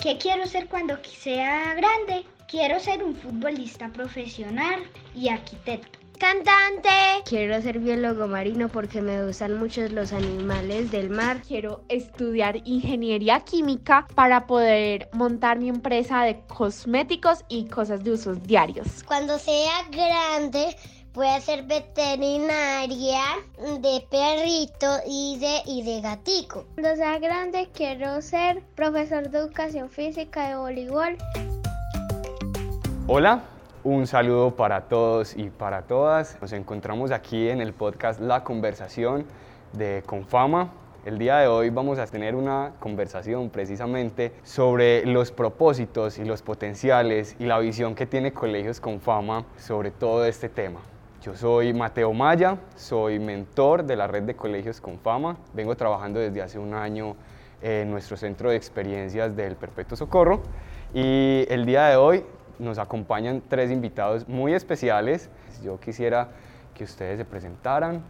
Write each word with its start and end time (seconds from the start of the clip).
¿Qué 0.00 0.16
quiero 0.16 0.46
ser 0.46 0.66
cuando 0.66 0.96
sea 1.04 1.74
grande? 1.74 2.24
Quiero 2.48 2.80
ser 2.80 3.04
un 3.04 3.14
futbolista 3.14 3.90
profesional 3.90 4.82
y 5.14 5.28
arquitecto. 5.28 5.98
Cantante. 6.18 6.88
Quiero 7.26 7.60
ser 7.60 7.78
biólogo 7.80 8.26
marino 8.26 8.68
porque 8.68 9.02
me 9.02 9.24
gustan 9.24 9.58
mucho 9.58 9.86
los 9.88 10.14
animales 10.14 10.90
del 10.90 11.10
mar. 11.10 11.42
Quiero 11.46 11.84
estudiar 11.88 12.62
ingeniería 12.66 13.40
química 13.40 14.06
para 14.14 14.46
poder 14.46 15.10
montar 15.12 15.58
mi 15.58 15.68
empresa 15.68 16.22
de 16.24 16.40
cosméticos 16.46 17.44
y 17.48 17.66
cosas 17.66 18.02
de 18.02 18.12
usos 18.12 18.42
diarios. 18.42 19.02
Cuando 19.04 19.38
sea 19.38 19.84
grande, 19.90 20.76
voy 21.12 21.26
a 21.26 21.40
ser 21.40 21.64
veterinaria 21.64 23.20
de 23.58 24.06
perrito 24.08 24.86
y 25.06 25.38
de, 25.40 25.62
y 25.66 25.82
de 25.82 26.00
gatico. 26.00 26.66
Cuando 26.74 26.94
sea 26.94 27.18
grande, 27.18 27.68
quiero 27.74 28.22
ser 28.22 28.62
profesor 28.76 29.28
de 29.28 29.38
educación 29.38 29.90
física 29.90 30.48
de 30.48 30.56
voleibol. 30.56 31.16
Hola, 33.08 33.42
un 33.82 34.06
saludo 34.06 34.54
para 34.54 34.82
todos 34.82 35.36
y 35.36 35.50
para 35.50 35.82
todas. 35.82 36.40
Nos 36.40 36.52
encontramos 36.52 37.10
aquí 37.10 37.48
en 37.48 37.60
el 37.60 37.72
podcast 37.72 38.20
La 38.20 38.44
Conversación 38.44 39.26
de 39.72 40.04
Confama. 40.06 40.70
El 41.04 41.18
día 41.18 41.38
de 41.38 41.48
hoy 41.48 41.70
vamos 41.70 41.98
a 41.98 42.06
tener 42.06 42.36
una 42.36 42.74
conversación 42.78 43.48
precisamente 43.50 44.32
sobre 44.44 45.04
los 45.06 45.32
propósitos 45.32 46.18
y 46.18 46.24
los 46.24 46.42
potenciales 46.42 47.34
y 47.40 47.46
la 47.46 47.58
visión 47.58 47.96
que 47.96 48.06
tiene 48.06 48.32
Colegios 48.32 48.80
Confama 48.80 49.44
sobre 49.56 49.90
todo 49.90 50.24
este 50.24 50.48
tema. 50.48 50.80
Yo 51.22 51.36
soy 51.36 51.74
Mateo 51.74 52.14
Maya, 52.14 52.56
soy 52.76 53.18
mentor 53.18 53.84
de 53.84 53.94
la 53.94 54.06
red 54.06 54.22
de 54.22 54.34
Colegios 54.34 54.80
Confama. 54.80 55.36
Vengo 55.52 55.76
trabajando 55.76 56.18
desde 56.18 56.40
hace 56.40 56.58
un 56.58 56.72
año 56.72 57.14
en 57.60 57.90
nuestro 57.90 58.16
centro 58.16 58.48
de 58.48 58.56
experiencias 58.56 59.36
del 59.36 59.54
Perpetuo 59.54 59.98
Socorro 59.98 60.40
y 60.94 61.44
el 61.50 61.66
día 61.66 61.88
de 61.88 61.96
hoy 61.96 62.24
nos 62.58 62.78
acompañan 62.78 63.42
tres 63.46 63.70
invitados 63.70 64.26
muy 64.28 64.54
especiales. 64.54 65.28
Yo 65.62 65.78
quisiera 65.78 66.28
que 66.72 66.84
ustedes 66.84 67.18
se 67.18 67.26
presentaran, 67.26 68.02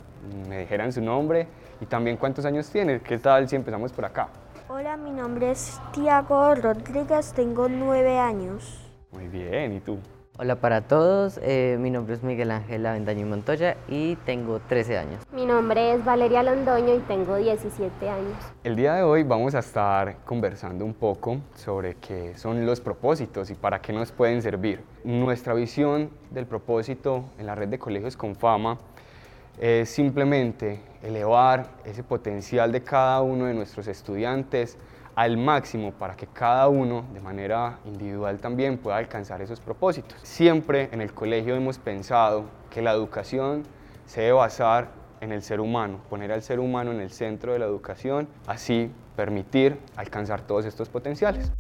me 0.49 0.61
dijeran 0.61 0.93
su 0.93 1.01
nombre 1.01 1.49
y 1.81 1.87
también 1.87 2.17
cuántos 2.17 2.45
años 2.45 2.71
tienen. 2.71 3.01
¿Qué 3.01 3.19
tal 3.19 3.49
si 3.49 3.57
empezamos 3.57 3.91
por 3.93 4.05
acá? 4.05 4.29
Hola, 4.69 4.97
mi 4.97 5.11
nombre 5.11 5.51
es 5.51 5.81
Tiago 5.93 6.55
Rodríguez, 6.55 7.33
tengo 7.33 7.69
nueve 7.69 8.19
años. 8.19 8.89
Muy 9.11 9.27
bien, 9.27 9.73
¿y 9.73 9.81
tú? 9.81 9.99
Hola 10.43 10.57
para 10.57 10.81
todos, 10.81 11.39
eh, 11.43 11.77
mi 11.79 11.91
nombre 11.91 12.15
es 12.15 12.23
Miguel 12.23 12.51
Ángel 12.51 12.87
Avendaño 12.87 13.27
Montoya 13.27 13.77
y 13.89 14.17
tengo 14.25 14.59
13 14.59 14.97
años. 14.97 15.23
Mi 15.35 15.45
nombre 15.45 15.93
es 15.93 16.03
Valeria 16.03 16.43
Londoño 16.43 16.95
y 16.95 17.01
tengo 17.01 17.37
17 17.37 18.09
años. 18.09 18.33
El 18.65 18.75
día 18.75 18.95
de 18.95 19.03
hoy 19.03 19.23
vamos 19.23 19.55
a 19.55 19.59
estar 19.59 20.17
conversando 20.25 20.87
un 20.87 20.95
poco 20.95 21.43
sobre 21.57 21.97
qué 21.97 22.39
son 22.39 22.65
los 22.65 22.81
propósitos 22.81 23.51
y 23.51 23.55
para 23.55 23.83
qué 23.83 23.93
nos 23.93 24.13
pueden 24.13 24.41
servir. 24.41 24.83
Nuestra 25.05 25.53
visión 25.53 26.09
del 26.31 26.47
propósito 26.47 27.25
en 27.39 27.45
la 27.45 27.55
red 27.55 27.69
de 27.69 27.79
colegios 27.79 28.17
con 28.17 28.35
fama 28.35 28.79
es 29.59 29.91
simplemente 29.91 30.81
elevar 31.03 31.67
ese 31.85 32.03
potencial 32.03 32.73
de 32.73 32.83
cada 32.83 33.21
uno 33.21 33.45
de 33.45 33.53
nuestros 33.53 33.87
estudiantes 33.89 34.79
al 35.21 35.37
máximo 35.37 35.93
para 35.93 36.17
que 36.17 36.27
cada 36.27 36.67
uno 36.69 37.05
de 37.13 37.21
manera 37.21 37.79
individual 37.85 38.39
también 38.39 38.79
pueda 38.79 38.97
alcanzar 38.97 39.43
esos 39.43 39.61
propósitos. 39.61 40.19
Siempre 40.23 40.89
en 40.93 41.03
el 41.03 41.13
colegio 41.13 41.55
hemos 41.55 41.77
pensado 41.77 42.47
que 42.71 42.81
la 42.81 42.93
educación 42.93 43.65
se 44.07 44.23
debe 44.23 44.33
basar 44.33 44.89
en 45.21 45.33
el 45.33 45.43
ser 45.43 45.61
humano, 45.61 46.01
poner 46.09 46.33
al 46.33 46.41
ser 46.41 46.59
humano 46.59 46.91
en 46.91 47.01
el 47.01 47.11
centro 47.11 47.53
de 47.53 47.59
la 47.59 47.67
educación, 47.67 48.29
así 48.47 48.91
permitir 49.15 49.77
alcanzar 49.95 50.41
todos 50.41 50.65
estos 50.65 50.89
potenciales. 50.89 51.53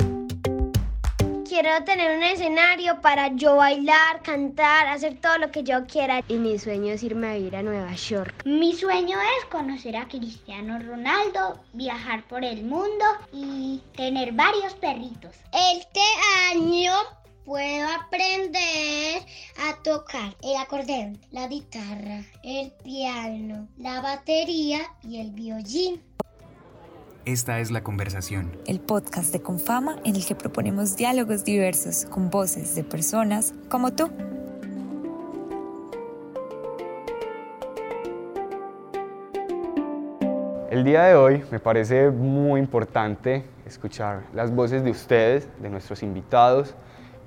Quiero 1.50 1.82
tener 1.82 2.16
un 2.16 2.22
escenario 2.22 3.00
para 3.00 3.34
yo 3.34 3.56
bailar, 3.56 4.22
cantar, 4.22 4.86
hacer 4.86 5.20
todo 5.20 5.36
lo 5.38 5.50
que 5.50 5.64
yo 5.64 5.84
quiera. 5.84 6.22
Y 6.28 6.34
mi 6.34 6.56
sueño 6.60 6.92
es 6.92 7.02
irme 7.02 7.26
a 7.26 7.34
vivir 7.34 7.56
a 7.56 7.62
Nueva 7.64 7.92
York. 7.92 8.32
Mi 8.44 8.72
sueño 8.72 9.18
es 9.20 9.46
conocer 9.46 9.96
a 9.96 10.06
Cristiano 10.06 10.78
Ronaldo, 10.78 11.60
viajar 11.72 12.22
por 12.28 12.44
el 12.44 12.62
mundo 12.62 13.04
y 13.32 13.82
tener 13.96 14.30
varios 14.30 14.74
perritos. 14.74 15.34
Este 15.74 16.00
año 16.52 16.92
puedo 17.44 17.88
aprender 17.88 19.20
a 19.58 19.82
tocar 19.82 20.36
el 20.44 20.56
acordeón, 20.56 21.20
la 21.32 21.48
guitarra, 21.48 22.22
el 22.44 22.70
piano, 22.84 23.66
la 23.76 24.00
batería 24.00 24.82
y 25.02 25.18
el 25.20 25.32
violín. 25.32 26.00
Esta 27.26 27.60
es 27.60 27.70
La 27.70 27.82
Conversación, 27.82 28.50
el 28.66 28.80
podcast 28.80 29.30
de 29.30 29.42
Confama 29.42 29.96
en 30.06 30.16
el 30.16 30.24
que 30.24 30.34
proponemos 30.34 30.96
diálogos 30.96 31.44
diversos 31.44 32.06
con 32.06 32.30
voces 32.30 32.74
de 32.74 32.82
personas 32.82 33.52
como 33.68 33.92
tú. 33.92 34.10
El 40.70 40.82
día 40.82 41.04
de 41.04 41.14
hoy 41.14 41.44
me 41.50 41.60
parece 41.60 42.10
muy 42.10 42.58
importante 42.58 43.44
escuchar 43.66 44.22
las 44.32 44.50
voces 44.50 44.82
de 44.82 44.90
ustedes, 44.90 45.46
de 45.60 45.68
nuestros 45.68 46.02
invitados, 46.02 46.74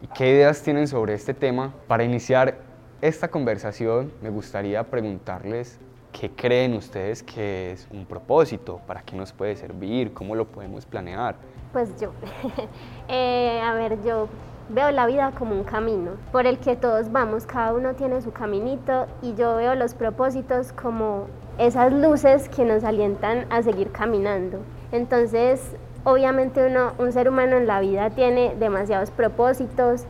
y 0.02 0.08
qué 0.08 0.28
ideas 0.28 0.64
tienen 0.64 0.88
sobre 0.88 1.14
este 1.14 1.36
tema. 1.36 1.72
Para 1.88 2.04
iniciar 2.04 2.58
esta 3.00 3.28
conversación 3.28 4.12
me 4.24 4.32
gustaría 4.32 4.84
preguntarles 4.90 5.78
¿Qué 6.14 6.30
creen 6.30 6.76
ustedes 6.76 7.24
que 7.24 7.72
es 7.72 7.88
un 7.92 8.06
propósito? 8.06 8.80
¿Para 8.86 9.02
qué 9.02 9.16
nos 9.16 9.34
puede 9.34 9.56
servir? 9.56 10.14
¿Cómo 10.14 10.36
lo 10.36 10.46
podemos 10.46 10.86
planear? 10.86 11.36
Pues 11.74 12.00
yo, 12.00 12.12
eh, 13.08 13.60
a 13.60 13.74
ver, 13.74 14.02
yo 14.04 14.30
veo 14.70 14.92
la 14.92 15.08
vida 15.08 15.34
como 15.38 15.56
un 15.56 15.64
camino 15.64 16.12
por 16.32 16.46
el 16.46 16.60
que 16.60 16.76
todos 16.76 17.12
vamos, 17.12 17.48
cada 17.48 17.74
uno 17.74 17.96
tiene 17.96 18.22
su 18.22 18.32
caminito 18.32 19.08
y 19.24 19.34
yo 19.34 19.56
veo 19.56 19.74
los 19.74 19.96
propósitos 19.96 20.72
como 20.72 21.26
esas 21.58 21.92
luces 21.92 22.48
que 22.48 22.64
nos 22.64 22.84
alientan 22.84 23.48
a 23.50 23.64
seguir 23.64 23.92
caminando. 23.92 24.60
Entonces, 24.92 25.76
obviamente 26.04 26.66
uno, 26.66 26.94
un 27.00 27.12
ser 27.12 27.28
humano 27.28 27.58
en 27.58 27.66
la 27.66 27.80
vida 27.80 28.12
tiene 28.12 28.56
demasiados 28.60 29.10
propósitos, 29.10 30.06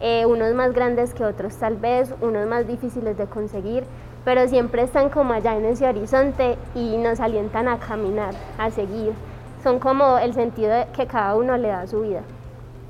eh, 0.00 0.24
unos 0.24 0.54
más 0.54 0.72
grandes 0.72 1.12
que 1.14 1.24
otros 1.24 1.56
tal 1.56 1.76
vez, 1.76 2.14
unos 2.20 2.46
más 2.46 2.68
difíciles 2.68 3.18
de 3.18 3.26
conseguir, 3.26 3.82
pero 4.24 4.46
siempre 4.48 4.82
están 4.82 5.10
como 5.10 5.32
allá 5.32 5.56
en 5.56 5.64
ese 5.64 5.86
horizonte 5.86 6.56
y 6.74 6.96
nos 6.96 7.20
alientan 7.20 7.68
a 7.68 7.78
caminar, 7.78 8.34
a 8.58 8.70
seguir. 8.70 9.12
Son 9.62 9.78
como 9.78 10.18
el 10.18 10.34
sentido 10.34 10.72
que 10.94 11.06
cada 11.06 11.34
uno 11.34 11.56
le 11.56 11.68
da 11.68 11.80
a 11.80 11.86
su 11.86 12.02
vida. 12.02 12.22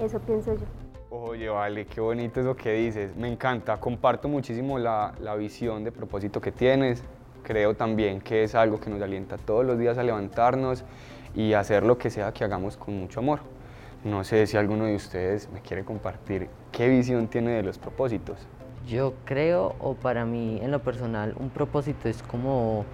Eso 0.00 0.20
pienso 0.20 0.54
yo. 0.54 0.66
Oye, 1.10 1.48
vale, 1.48 1.86
qué 1.86 2.00
bonito 2.00 2.40
eso 2.40 2.54
que 2.54 2.72
dices. 2.72 3.16
Me 3.16 3.28
encanta, 3.28 3.78
comparto 3.78 4.28
muchísimo 4.28 4.78
la, 4.78 5.12
la 5.20 5.34
visión 5.36 5.82
de 5.84 5.92
propósito 5.92 6.40
que 6.40 6.52
tienes. 6.52 7.02
Creo 7.42 7.74
también 7.74 8.20
que 8.20 8.44
es 8.44 8.54
algo 8.54 8.78
que 8.78 8.90
nos 8.90 9.00
alienta 9.00 9.38
todos 9.38 9.64
los 9.64 9.78
días 9.78 9.96
a 9.96 10.02
levantarnos 10.02 10.84
y 11.34 11.54
hacer 11.54 11.84
lo 11.84 11.96
que 11.96 12.10
sea 12.10 12.32
que 12.32 12.44
hagamos 12.44 12.76
con 12.76 12.98
mucho 12.98 13.20
amor. 13.20 13.40
No 14.04 14.22
sé 14.22 14.46
si 14.46 14.56
alguno 14.56 14.84
de 14.84 14.94
ustedes 14.94 15.50
me 15.50 15.60
quiere 15.60 15.84
compartir 15.84 16.48
qué 16.70 16.88
visión 16.88 17.26
tiene 17.26 17.52
de 17.52 17.62
los 17.62 17.78
propósitos. 17.78 18.46
Yo 18.88 19.12
creo, 19.26 19.76
o 19.80 19.92
para 19.92 20.24
mí 20.24 20.60
en 20.62 20.70
lo 20.70 20.78
personal, 20.78 21.34
un 21.38 21.50
propósito 21.50 22.08
es 22.08 22.22
como, 22.22 22.86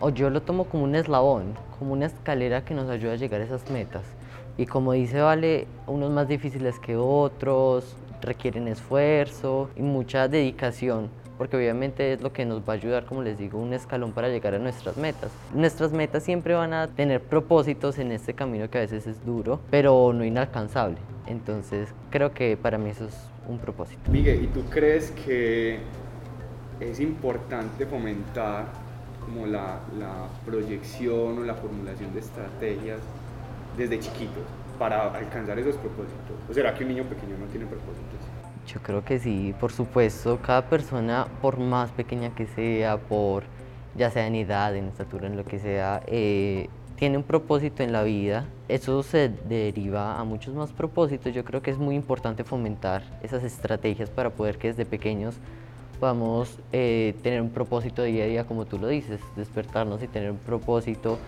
o 0.00 0.08
yo 0.08 0.30
lo 0.30 0.40
tomo 0.40 0.64
como 0.64 0.84
un 0.84 0.94
eslabón, 0.94 1.52
como 1.78 1.92
una 1.92 2.06
escalera 2.06 2.64
que 2.64 2.72
nos 2.72 2.88
ayuda 2.88 3.12
a 3.12 3.16
llegar 3.16 3.42
a 3.42 3.44
esas 3.44 3.70
metas. 3.70 4.04
Y 4.56 4.64
como 4.64 4.92
dice 4.92 5.20
Vale, 5.20 5.66
unos 5.86 6.10
más 6.10 6.28
difíciles 6.28 6.78
que 6.78 6.96
otros, 6.96 7.94
requieren 8.22 8.68
esfuerzo 8.68 9.68
y 9.76 9.82
mucha 9.82 10.28
dedicación, 10.28 11.10
porque 11.36 11.58
obviamente 11.58 12.14
es 12.14 12.22
lo 12.22 12.32
que 12.32 12.46
nos 12.46 12.60
va 12.60 12.72
a 12.72 12.76
ayudar, 12.76 13.04
como 13.04 13.22
les 13.22 13.36
digo, 13.36 13.58
un 13.58 13.74
escalón 13.74 14.12
para 14.12 14.30
llegar 14.30 14.54
a 14.54 14.58
nuestras 14.58 14.96
metas. 14.96 15.30
Nuestras 15.52 15.92
metas 15.92 16.22
siempre 16.22 16.54
van 16.54 16.72
a 16.72 16.86
tener 16.86 17.20
propósitos 17.20 17.98
en 17.98 18.12
este 18.12 18.32
camino 18.32 18.70
que 18.70 18.78
a 18.78 18.80
veces 18.80 19.06
es 19.06 19.22
duro, 19.26 19.60
pero 19.70 20.14
no 20.14 20.24
inalcanzable. 20.24 20.96
Entonces 21.26 21.90
creo 22.08 22.32
que 22.32 22.56
para 22.56 22.78
mí 22.78 22.88
eso 22.88 23.04
es 23.04 23.31
un 23.52 23.58
propósito. 23.58 24.10
Miguel, 24.10 24.44
¿y 24.44 24.46
tú 24.48 24.64
crees 24.64 25.10
que 25.12 25.78
es 26.80 27.00
importante 27.00 27.86
fomentar 27.86 28.66
como 29.24 29.46
la, 29.46 29.80
la 29.98 30.28
proyección 30.44 31.38
o 31.38 31.42
la 31.44 31.54
formulación 31.54 32.12
de 32.12 32.20
estrategias 32.20 32.98
desde 33.76 34.00
chiquitos 34.00 34.44
para 34.78 35.14
alcanzar 35.14 35.58
esos 35.58 35.76
propósitos? 35.76 36.36
¿O 36.50 36.52
será 36.52 36.74
que 36.74 36.84
un 36.84 36.90
niño 36.90 37.04
pequeño 37.04 37.36
no 37.38 37.46
tiene 37.46 37.66
propósitos? 37.66 38.18
Yo 38.66 38.80
creo 38.80 39.04
que 39.04 39.18
sí, 39.18 39.54
por 39.60 39.72
supuesto, 39.72 40.38
cada 40.40 40.68
persona, 40.68 41.26
por 41.40 41.58
más 41.58 41.90
pequeña 41.90 42.34
que 42.34 42.46
sea, 42.46 42.96
por 42.96 43.44
ya 43.94 44.10
sea 44.10 44.26
en 44.26 44.36
edad, 44.36 44.74
en 44.74 44.86
estatura, 44.86 45.26
en 45.26 45.36
lo 45.36 45.44
que 45.44 45.58
sea, 45.58 46.02
eh, 46.06 46.68
tiene 47.02 47.16
un 47.16 47.24
propósito 47.24 47.82
en 47.82 47.90
la 47.90 48.04
vida, 48.04 48.44
eso 48.68 49.02
se 49.02 49.28
deriva 49.28 50.20
a 50.20 50.22
muchos 50.22 50.54
más 50.54 50.70
propósitos. 50.70 51.34
Yo 51.34 51.44
creo 51.44 51.60
que 51.60 51.72
es 51.72 51.78
muy 51.78 51.96
importante 51.96 52.44
fomentar 52.44 53.02
esas 53.24 53.42
estrategias 53.42 54.08
para 54.08 54.30
poder 54.30 54.56
que 54.56 54.68
desde 54.68 54.86
pequeños 54.86 55.34
podamos 55.98 56.60
eh, 56.70 57.16
tener 57.24 57.42
un 57.42 57.50
propósito 57.50 58.04
día 58.04 58.22
a 58.22 58.26
día, 58.28 58.44
como 58.44 58.66
tú 58.66 58.78
lo 58.78 58.86
dices, 58.86 59.20
despertarnos 59.34 60.00
y 60.04 60.06
tener 60.06 60.30
un 60.30 60.36
propósito 60.36 61.18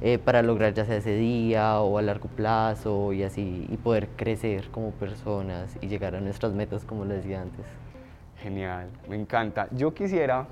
eh, 0.00 0.16
para 0.16 0.40
lograr 0.40 0.72
ya 0.72 0.86
sea 0.86 0.96
ese 0.96 1.14
día 1.14 1.78
o 1.80 1.98
a 1.98 2.00
largo 2.00 2.30
plazo 2.30 3.12
y 3.12 3.22
así, 3.22 3.66
y 3.68 3.76
poder 3.76 4.08
crecer 4.16 4.70
como 4.70 4.92
personas 4.92 5.76
y 5.82 5.88
llegar 5.88 6.14
a 6.14 6.22
nuestras 6.22 6.54
metas, 6.54 6.86
como 6.86 7.04
lo 7.04 7.12
decía 7.12 7.42
antes. 7.42 7.66
Genial, 8.38 8.88
me 9.10 9.16
encanta. 9.16 9.68
Yo 9.72 9.92
quisiera 9.92 10.46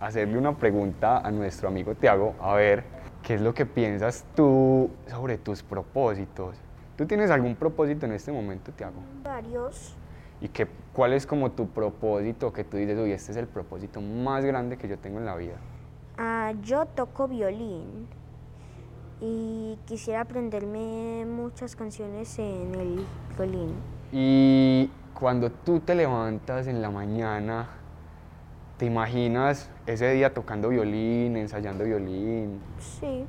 hacerle 0.00 0.38
una 0.38 0.56
pregunta 0.56 1.18
a 1.18 1.30
nuestro 1.30 1.68
amigo 1.68 1.94
Tiago, 1.94 2.34
a 2.40 2.54
ver 2.54 3.01
qué 3.22 3.34
es 3.34 3.40
lo 3.40 3.54
que 3.54 3.66
piensas 3.66 4.24
tú 4.34 4.90
sobre 5.08 5.38
tus 5.38 5.62
propósitos. 5.62 6.56
¿Tú 6.96 7.06
tienes 7.06 7.30
algún 7.30 7.54
propósito 7.56 8.06
en 8.06 8.12
este 8.12 8.32
momento, 8.32 8.72
Tiago? 8.72 9.00
Varios. 9.22 9.96
¿Y 10.40 10.48
qué, 10.48 10.66
cuál 10.92 11.12
es 11.12 11.26
como 11.26 11.52
tu 11.52 11.68
propósito 11.68 12.52
que 12.52 12.64
tú 12.64 12.76
dices, 12.76 12.98
oye, 12.98 13.14
este 13.14 13.32
es 13.32 13.38
el 13.38 13.46
propósito 13.46 14.00
más 14.00 14.44
grande 14.44 14.76
que 14.76 14.88
yo 14.88 14.98
tengo 14.98 15.18
en 15.18 15.24
la 15.24 15.36
vida? 15.36 15.54
Ah, 16.18 16.52
yo 16.62 16.84
toco 16.86 17.28
violín 17.28 18.08
y 19.20 19.78
quisiera 19.86 20.22
aprenderme 20.22 21.24
muchas 21.26 21.76
canciones 21.76 22.38
en 22.40 22.74
el 22.74 23.06
violín. 23.36 23.74
Y 24.10 24.90
cuando 25.14 25.50
tú 25.50 25.78
te 25.78 25.94
levantas 25.94 26.66
en 26.66 26.82
la 26.82 26.90
mañana, 26.90 27.68
¿te 28.82 28.86
imaginas 28.86 29.70
ese 29.86 30.10
día 30.10 30.34
tocando 30.34 30.70
violín, 30.70 31.36
ensayando 31.36 31.84
violín? 31.84 32.58
Sí. 32.80 33.24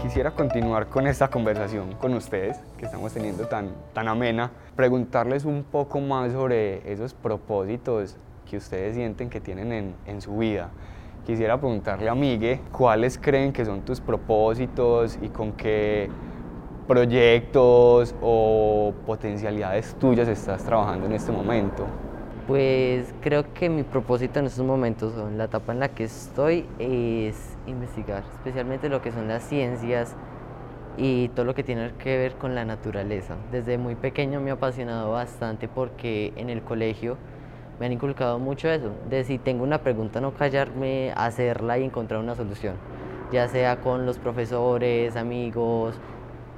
Quisiera 0.00 0.30
continuar 0.30 0.86
con 0.86 1.08
esta 1.08 1.26
conversación 1.26 1.94
con 1.94 2.14
ustedes, 2.14 2.60
que 2.78 2.84
estamos 2.84 3.12
teniendo 3.12 3.48
tan, 3.48 3.72
tan 3.92 4.06
amena, 4.06 4.52
preguntarles 4.76 5.44
un 5.44 5.64
poco 5.64 6.00
más 6.00 6.30
sobre 6.30 6.92
esos 6.92 7.12
propósitos 7.12 8.16
que 8.48 8.56
ustedes 8.56 8.94
sienten 8.94 9.28
que 9.28 9.40
tienen 9.40 9.72
en, 9.72 9.94
en 10.06 10.20
su 10.20 10.36
vida. 10.36 10.70
Quisiera 11.26 11.58
preguntarle 11.58 12.08
a 12.08 12.14
Migue 12.14 12.60
cuáles 12.70 13.18
creen 13.18 13.52
que 13.52 13.64
son 13.64 13.80
tus 13.80 14.00
propósitos 14.00 15.18
y 15.20 15.28
con 15.28 15.50
qué 15.54 16.08
proyectos 16.86 18.14
o 18.22 18.92
potencialidades 19.04 19.94
tuyas 19.96 20.28
estás 20.28 20.64
trabajando 20.64 21.06
en 21.06 21.12
este 21.12 21.32
momento. 21.32 21.86
Pues 22.46 23.12
creo 23.20 23.52
que 23.54 23.68
mi 23.68 23.82
propósito 23.82 24.38
en 24.38 24.46
estos 24.46 24.64
momentos, 24.64 25.16
o 25.16 25.26
en 25.26 25.36
la 25.36 25.44
etapa 25.44 25.72
en 25.72 25.80
la 25.80 25.88
que 25.88 26.04
estoy, 26.04 26.64
es 26.78 27.56
investigar, 27.66 28.22
especialmente 28.34 28.88
lo 28.88 29.02
que 29.02 29.10
son 29.10 29.26
las 29.26 29.42
ciencias 29.42 30.14
y 30.96 31.28
todo 31.30 31.44
lo 31.44 31.54
que 31.54 31.64
tiene 31.64 31.92
que 31.98 32.16
ver 32.16 32.36
con 32.36 32.54
la 32.54 32.64
naturaleza. 32.64 33.34
Desde 33.50 33.78
muy 33.78 33.96
pequeño 33.96 34.40
me 34.40 34.50
ha 34.50 34.54
apasionado 34.54 35.10
bastante 35.10 35.66
porque 35.66 36.32
en 36.36 36.48
el 36.48 36.62
colegio 36.62 37.16
me 37.80 37.86
han 37.86 37.92
inculcado 37.92 38.38
mucho 38.38 38.68
eso, 38.70 38.92
de 39.10 39.24
si 39.24 39.38
tengo 39.38 39.64
una 39.64 39.78
pregunta 39.78 40.20
no 40.20 40.32
callarme, 40.32 41.12
hacerla 41.16 41.78
y 41.78 41.84
encontrar 41.84 42.20
una 42.20 42.34
solución, 42.34 42.76
ya 43.32 43.48
sea 43.48 43.80
con 43.80 44.06
los 44.06 44.18
profesores, 44.18 45.16
amigos, 45.16 45.98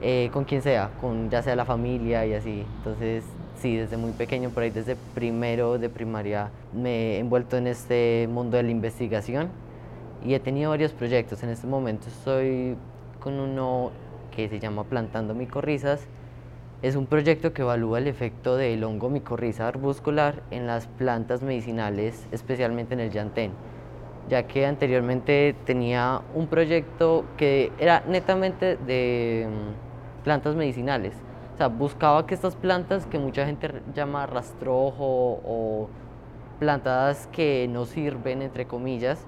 eh, 0.00 0.30
con 0.32 0.44
quien 0.44 0.62
sea, 0.62 0.90
con 1.00 1.30
ya 1.30 1.42
sea 1.42 1.56
la 1.56 1.64
familia 1.64 2.24
y 2.26 2.34
así. 2.34 2.64
Entonces, 2.78 3.24
sí, 3.60 3.76
desde 3.76 3.96
muy 3.96 4.12
pequeño, 4.12 4.50
por 4.50 4.62
ahí 4.62 4.70
desde 4.70 4.96
primero 5.14 5.78
de 5.78 5.88
primaria, 5.88 6.50
me 6.72 7.16
he 7.16 7.18
envuelto 7.18 7.56
en 7.56 7.66
este 7.66 8.28
mundo 8.30 8.56
de 8.56 8.62
la 8.62 8.70
investigación 8.70 9.50
y 10.24 10.34
he 10.34 10.40
tenido 10.40 10.70
varios 10.70 10.92
proyectos. 10.92 11.42
En 11.42 11.50
este 11.50 11.66
momento 11.66 12.08
estoy 12.08 12.76
con 13.20 13.40
uno 13.40 13.90
que 14.34 14.48
se 14.48 14.60
llama 14.60 14.84
Plantando 14.84 15.34
Micorrizas. 15.34 16.06
Es 16.80 16.94
un 16.94 17.06
proyecto 17.06 17.52
que 17.52 17.62
evalúa 17.62 17.98
el 17.98 18.06
efecto 18.06 18.56
del 18.56 18.84
hongo 18.84 19.10
micorriza 19.10 19.66
arbuscular 19.66 20.42
en 20.52 20.68
las 20.68 20.86
plantas 20.86 21.42
medicinales, 21.42 22.28
especialmente 22.30 22.94
en 22.94 23.00
el 23.00 23.10
llantén, 23.10 23.50
ya 24.28 24.44
que 24.44 24.64
anteriormente 24.64 25.56
tenía 25.64 26.22
un 26.36 26.46
proyecto 26.46 27.24
que 27.36 27.72
era 27.80 28.04
netamente 28.06 28.76
de 28.76 29.48
plantas 30.28 30.54
medicinales. 30.56 31.14
O 31.54 31.56
sea, 31.56 31.68
buscaba 31.68 32.26
que 32.26 32.34
estas 32.34 32.54
plantas 32.54 33.06
que 33.06 33.18
mucha 33.18 33.46
gente 33.46 33.80
llama 33.94 34.26
rastrojo 34.26 35.40
o 35.42 35.88
plantas 36.60 37.26
que 37.28 37.66
no 37.66 37.86
sirven, 37.86 38.42
entre 38.42 38.66
comillas, 38.66 39.26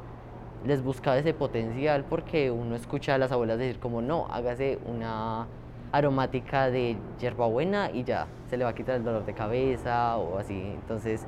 les 0.67 0.83
buscaba 0.83 1.17
ese 1.17 1.33
potencial 1.33 2.05
porque 2.05 2.51
uno 2.51 2.77
escucha 2.77 3.15
a 3.15 3.19
las 3.19 3.33
abuelas 3.33 3.57
decir 3.57 3.81
como 3.81 4.03
no, 4.03 4.27
hágase 4.31 4.79
una 4.85 5.47
aromática 5.91 6.69
de 6.69 6.99
hierbabuena 7.19 7.91
y 7.91 8.05
ya, 8.05 8.27
se 8.51 8.59
le 8.59 8.65
va 8.65 8.71
a 8.71 8.75
quitar 8.75 8.97
el 8.97 9.05
dolor 9.05 9.25
de 9.25 9.33
cabeza 9.33 10.19
o 10.19 10.37
así. 10.37 10.61
Entonces, 10.75 11.27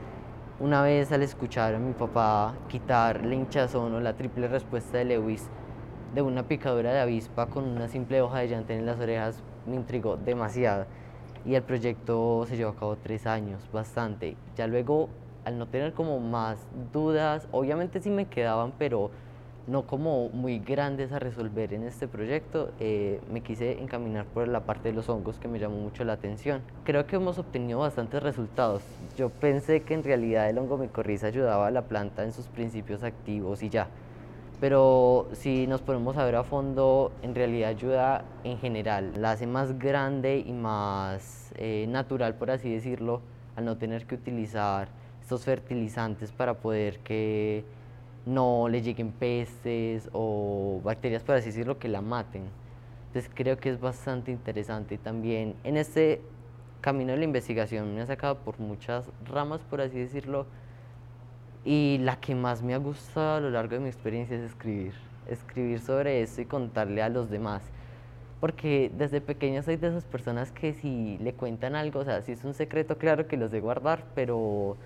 una 0.60 0.82
vez 0.82 1.10
al 1.12 1.22
escuchar 1.22 1.74
a 1.74 1.78
mi 1.78 1.94
papá 1.94 2.56
quitar 2.68 3.24
la 3.24 3.34
hinchazón 3.34 3.94
o 3.94 4.00
la 4.00 4.12
triple 4.12 4.48
respuesta 4.48 4.98
de 4.98 5.06
Lewis 5.06 5.48
de 6.14 6.20
una 6.20 6.42
picadura 6.42 6.92
de 6.92 7.00
avispa 7.00 7.46
con 7.46 7.64
una 7.64 7.88
simple 7.88 8.20
hoja 8.20 8.40
de 8.40 8.48
llantén 8.48 8.80
en 8.80 8.86
las 8.86 9.00
orejas, 9.00 9.42
me 9.66 9.76
intrigó 9.76 10.16
demasiado. 10.16 10.86
Y 11.44 11.54
el 11.54 11.62
proyecto 11.62 12.44
se 12.48 12.56
llevó 12.56 12.70
a 12.70 12.76
cabo 12.76 12.96
tres 12.96 13.26
años, 13.26 13.68
bastante. 13.72 14.36
Ya 14.56 14.66
luego, 14.66 15.08
al 15.44 15.58
no 15.58 15.66
tener 15.66 15.92
como 15.92 16.20
más 16.20 16.58
dudas, 16.92 17.48
obviamente 17.50 18.00
sí 18.00 18.10
me 18.10 18.26
quedaban, 18.26 18.72
pero 18.78 19.10
no 19.66 19.86
como 19.86 20.28
muy 20.30 20.58
grandes 20.58 21.12
a 21.12 21.18
resolver 21.18 21.72
en 21.72 21.84
este 21.84 22.08
proyecto, 22.08 22.70
eh, 22.80 23.20
me 23.30 23.42
quise 23.42 23.80
encaminar 23.80 24.26
por 24.26 24.48
la 24.48 24.60
parte 24.60 24.88
de 24.88 24.94
los 24.94 25.08
hongos 25.08 25.38
que 25.38 25.48
me 25.48 25.58
llamó 25.58 25.76
mucho 25.76 26.04
la 26.04 26.14
atención. 26.14 26.62
Creo 26.84 27.06
que 27.06 27.16
hemos 27.16 27.38
obtenido 27.38 27.78
bastantes 27.80 28.22
resultados. 28.22 28.82
Yo 29.16 29.30
pensé 29.30 29.82
que 29.82 29.94
en 29.94 30.02
realidad 30.02 30.50
el 30.50 30.58
hongo 30.58 30.78
micorriza 30.78 31.28
ayudaba 31.28 31.68
a 31.68 31.70
la 31.70 31.82
planta 31.82 32.24
en 32.24 32.32
sus 32.32 32.46
principios 32.46 33.02
activos 33.02 33.62
y 33.62 33.68
ya. 33.68 33.88
Pero 34.62 35.28
si 35.32 35.66
nos 35.66 35.82
ponemos 35.82 36.16
a 36.16 36.24
ver 36.24 36.36
a 36.36 36.44
fondo, 36.44 37.10
en 37.22 37.34
realidad 37.34 37.70
ayuda 37.70 38.24
en 38.44 38.58
general. 38.58 39.12
La 39.20 39.32
hace 39.32 39.44
más 39.44 39.76
grande 39.76 40.38
y 40.38 40.52
más 40.52 41.52
eh, 41.56 41.86
natural, 41.88 42.36
por 42.36 42.48
así 42.52 42.72
decirlo, 42.72 43.22
al 43.56 43.64
no 43.64 43.76
tener 43.76 44.06
que 44.06 44.14
utilizar 44.14 44.86
estos 45.20 45.44
fertilizantes 45.44 46.30
para 46.30 46.54
poder 46.54 47.00
que 47.00 47.64
no 48.24 48.68
le 48.68 48.82
lleguen 48.82 49.10
pestes 49.10 50.08
o 50.12 50.80
bacterias, 50.84 51.24
por 51.24 51.34
así 51.34 51.46
decirlo, 51.46 51.80
que 51.80 51.88
la 51.88 52.00
maten. 52.00 52.44
Entonces 53.08 53.32
creo 53.34 53.56
que 53.58 53.68
es 53.68 53.80
bastante 53.80 54.30
interesante 54.30 54.96
también 54.96 55.56
en 55.64 55.76
este 55.76 56.20
camino 56.80 57.10
de 57.10 57.18
la 57.18 57.24
investigación 57.24 57.96
me 57.96 58.02
ha 58.02 58.06
sacado 58.06 58.36
por 58.38 58.60
muchas 58.60 59.10
ramas, 59.24 59.60
por 59.62 59.80
así 59.80 59.98
decirlo, 59.98 60.46
y 61.64 61.98
la 61.98 62.16
que 62.16 62.34
más 62.34 62.62
me 62.62 62.74
ha 62.74 62.78
gustado 62.78 63.36
a 63.36 63.40
lo 63.40 63.50
largo 63.50 63.74
de 63.74 63.80
mi 63.80 63.88
experiencia 63.88 64.36
es 64.36 64.42
escribir, 64.42 64.94
escribir 65.28 65.80
sobre 65.80 66.22
esto 66.22 66.40
y 66.40 66.46
contarle 66.46 67.02
a 67.02 67.08
los 67.08 67.30
demás. 67.30 67.62
Porque 68.40 68.90
desde 68.98 69.20
pequeña 69.20 69.62
soy 69.62 69.76
de 69.76 69.88
esas 69.88 70.04
personas 70.04 70.50
que 70.50 70.74
si 70.74 71.18
le 71.18 71.32
cuentan 71.32 71.76
algo, 71.76 72.00
o 72.00 72.04
sea, 72.04 72.22
si 72.22 72.32
es 72.32 72.44
un 72.44 72.54
secreto, 72.54 72.98
claro 72.98 73.28
que 73.28 73.36
los 73.36 73.52
de 73.52 73.60
guardar, 73.60 74.04
pero 74.16 74.76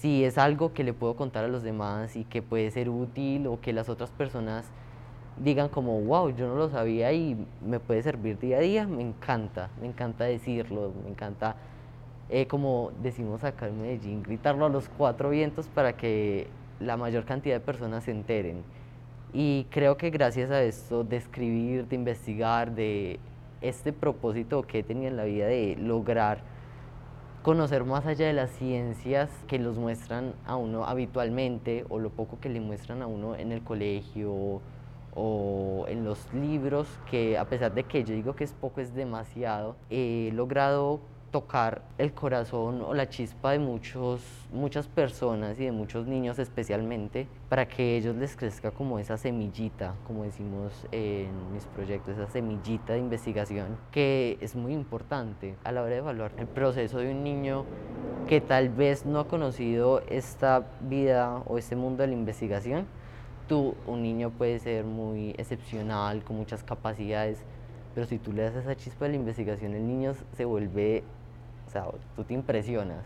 si 0.00 0.24
es 0.24 0.36
algo 0.36 0.72
que 0.74 0.84
le 0.84 0.92
puedo 0.92 1.14
contar 1.14 1.44
a 1.44 1.48
los 1.48 1.62
demás 1.62 2.16
y 2.16 2.24
que 2.24 2.42
puede 2.42 2.70
ser 2.70 2.88
útil 2.88 3.46
o 3.46 3.60
que 3.60 3.72
las 3.72 3.88
otras 3.88 4.10
personas 4.10 4.66
digan 5.38 5.68
como, 5.68 6.00
wow, 6.00 6.34
yo 6.34 6.48
no 6.48 6.56
lo 6.56 6.68
sabía 6.68 7.12
y 7.12 7.36
me 7.64 7.78
puede 7.78 8.02
servir 8.02 8.38
día 8.38 8.58
a 8.58 8.60
día, 8.60 8.86
me 8.86 9.02
encanta, 9.02 9.70
me 9.80 9.86
encanta 9.86 10.24
decirlo, 10.24 10.92
me 11.04 11.10
encanta, 11.10 11.56
eh, 12.28 12.46
como 12.46 12.92
decimos 13.02 13.44
acá 13.44 13.68
en 13.68 13.80
Medellín, 13.80 14.22
gritarlo 14.22 14.66
a 14.66 14.68
los 14.68 14.88
cuatro 14.88 15.30
vientos 15.30 15.68
para 15.68 15.96
que 15.96 16.48
la 16.80 16.96
mayor 16.96 17.24
cantidad 17.24 17.56
de 17.56 17.60
personas 17.60 18.04
se 18.04 18.10
enteren. 18.10 18.62
Y 19.32 19.66
creo 19.70 19.96
que 19.96 20.10
gracias 20.10 20.50
a 20.50 20.62
esto 20.62 21.04
de 21.04 21.16
escribir, 21.16 21.86
de 21.86 21.96
investigar, 21.96 22.72
de 22.72 23.20
este 23.60 23.92
propósito 23.92 24.62
que 24.62 24.82
tenía 24.82 25.08
en 25.08 25.16
la 25.16 25.24
vida 25.24 25.46
de 25.46 25.76
lograr 25.76 26.40
conocer 27.42 27.84
más 27.84 28.04
allá 28.06 28.26
de 28.26 28.32
las 28.32 28.50
ciencias 28.50 29.30
que 29.46 29.60
los 29.60 29.76
muestran 29.76 30.34
a 30.46 30.56
uno 30.56 30.84
habitualmente 30.84 31.84
o 31.88 32.00
lo 32.00 32.10
poco 32.10 32.40
que 32.40 32.48
le 32.48 32.60
muestran 32.60 33.02
a 33.02 33.06
uno 33.06 33.36
en 33.36 33.52
el 33.52 33.62
colegio 33.62 34.60
o 35.14 35.84
en 35.88 36.04
los 36.04 36.18
libros, 36.34 36.88
que 37.10 37.38
a 37.38 37.44
pesar 37.44 37.72
de 37.72 37.84
que 37.84 38.02
yo 38.02 38.14
digo 38.14 38.34
que 38.34 38.42
es 38.42 38.52
poco, 38.52 38.80
es 38.80 38.94
demasiado, 38.94 39.76
he 39.90 40.30
logrado 40.34 41.00
tocar 41.36 41.82
el 41.98 42.14
corazón 42.14 42.80
o 42.80 42.94
la 42.94 43.10
chispa 43.10 43.52
de 43.52 43.58
muchos, 43.58 44.22
muchas 44.54 44.86
personas 44.88 45.60
y 45.60 45.66
de 45.66 45.70
muchos 45.70 46.06
niños 46.06 46.38
especialmente 46.38 47.28
para 47.50 47.68
que 47.68 47.98
ellos 47.98 48.16
les 48.16 48.34
crezca 48.36 48.70
como 48.70 48.98
esa 48.98 49.18
semillita, 49.18 49.96
como 50.06 50.22
decimos 50.22 50.86
en 50.92 51.28
mis 51.52 51.66
proyectos, 51.66 52.16
esa 52.16 52.30
semillita 52.30 52.94
de 52.94 53.00
investigación 53.00 53.76
que 53.90 54.38
es 54.40 54.56
muy 54.56 54.72
importante 54.72 55.56
a 55.62 55.72
la 55.72 55.82
hora 55.82 55.90
de 55.90 55.98
evaluar 55.98 56.32
el 56.38 56.46
proceso 56.46 57.00
de 57.00 57.10
un 57.10 57.22
niño 57.22 57.66
que 58.26 58.40
tal 58.40 58.70
vez 58.70 59.04
no 59.04 59.20
ha 59.20 59.28
conocido 59.28 60.00
esta 60.08 60.64
vida 60.80 61.42
o 61.44 61.58
este 61.58 61.76
mundo 61.76 62.02
de 62.02 62.06
la 62.06 62.14
investigación. 62.14 62.86
Tú, 63.46 63.74
un 63.86 64.02
niño 64.02 64.30
puede 64.30 64.58
ser 64.58 64.86
muy 64.86 65.34
excepcional, 65.36 66.24
con 66.24 66.36
muchas 66.36 66.62
capacidades, 66.62 67.44
pero 67.96 68.06
si 68.06 68.18
tú 68.18 68.30
le 68.34 68.42
das 68.42 68.54
esa 68.54 68.76
chispa 68.76 69.06
de 69.06 69.12
la 69.12 69.16
investigación, 69.16 69.72
el 69.72 69.86
niño 69.86 70.12
se 70.36 70.44
vuelve, 70.44 71.02
sea, 71.76 71.90
tú 72.14 72.24
te 72.24 72.34
impresionas. 72.34 73.04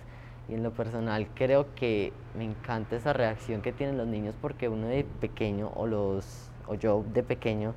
Y 0.48 0.54
en 0.54 0.62
lo 0.62 0.72
personal 0.72 1.28
creo 1.34 1.74
que 1.74 2.12
me 2.36 2.44
encanta 2.44 2.96
esa 2.96 3.12
reacción 3.12 3.62
que 3.62 3.72
tienen 3.72 3.96
los 3.96 4.06
niños 4.06 4.34
porque 4.40 4.68
uno 4.68 4.88
de 4.88 5.04
pequeño 5.04 5.70
o 5.76 5.86
los 5.86 6.50
o 6.66 6.74
yo 6.74 7.04
de 7.12 7.22
pequeño 7.22 7.74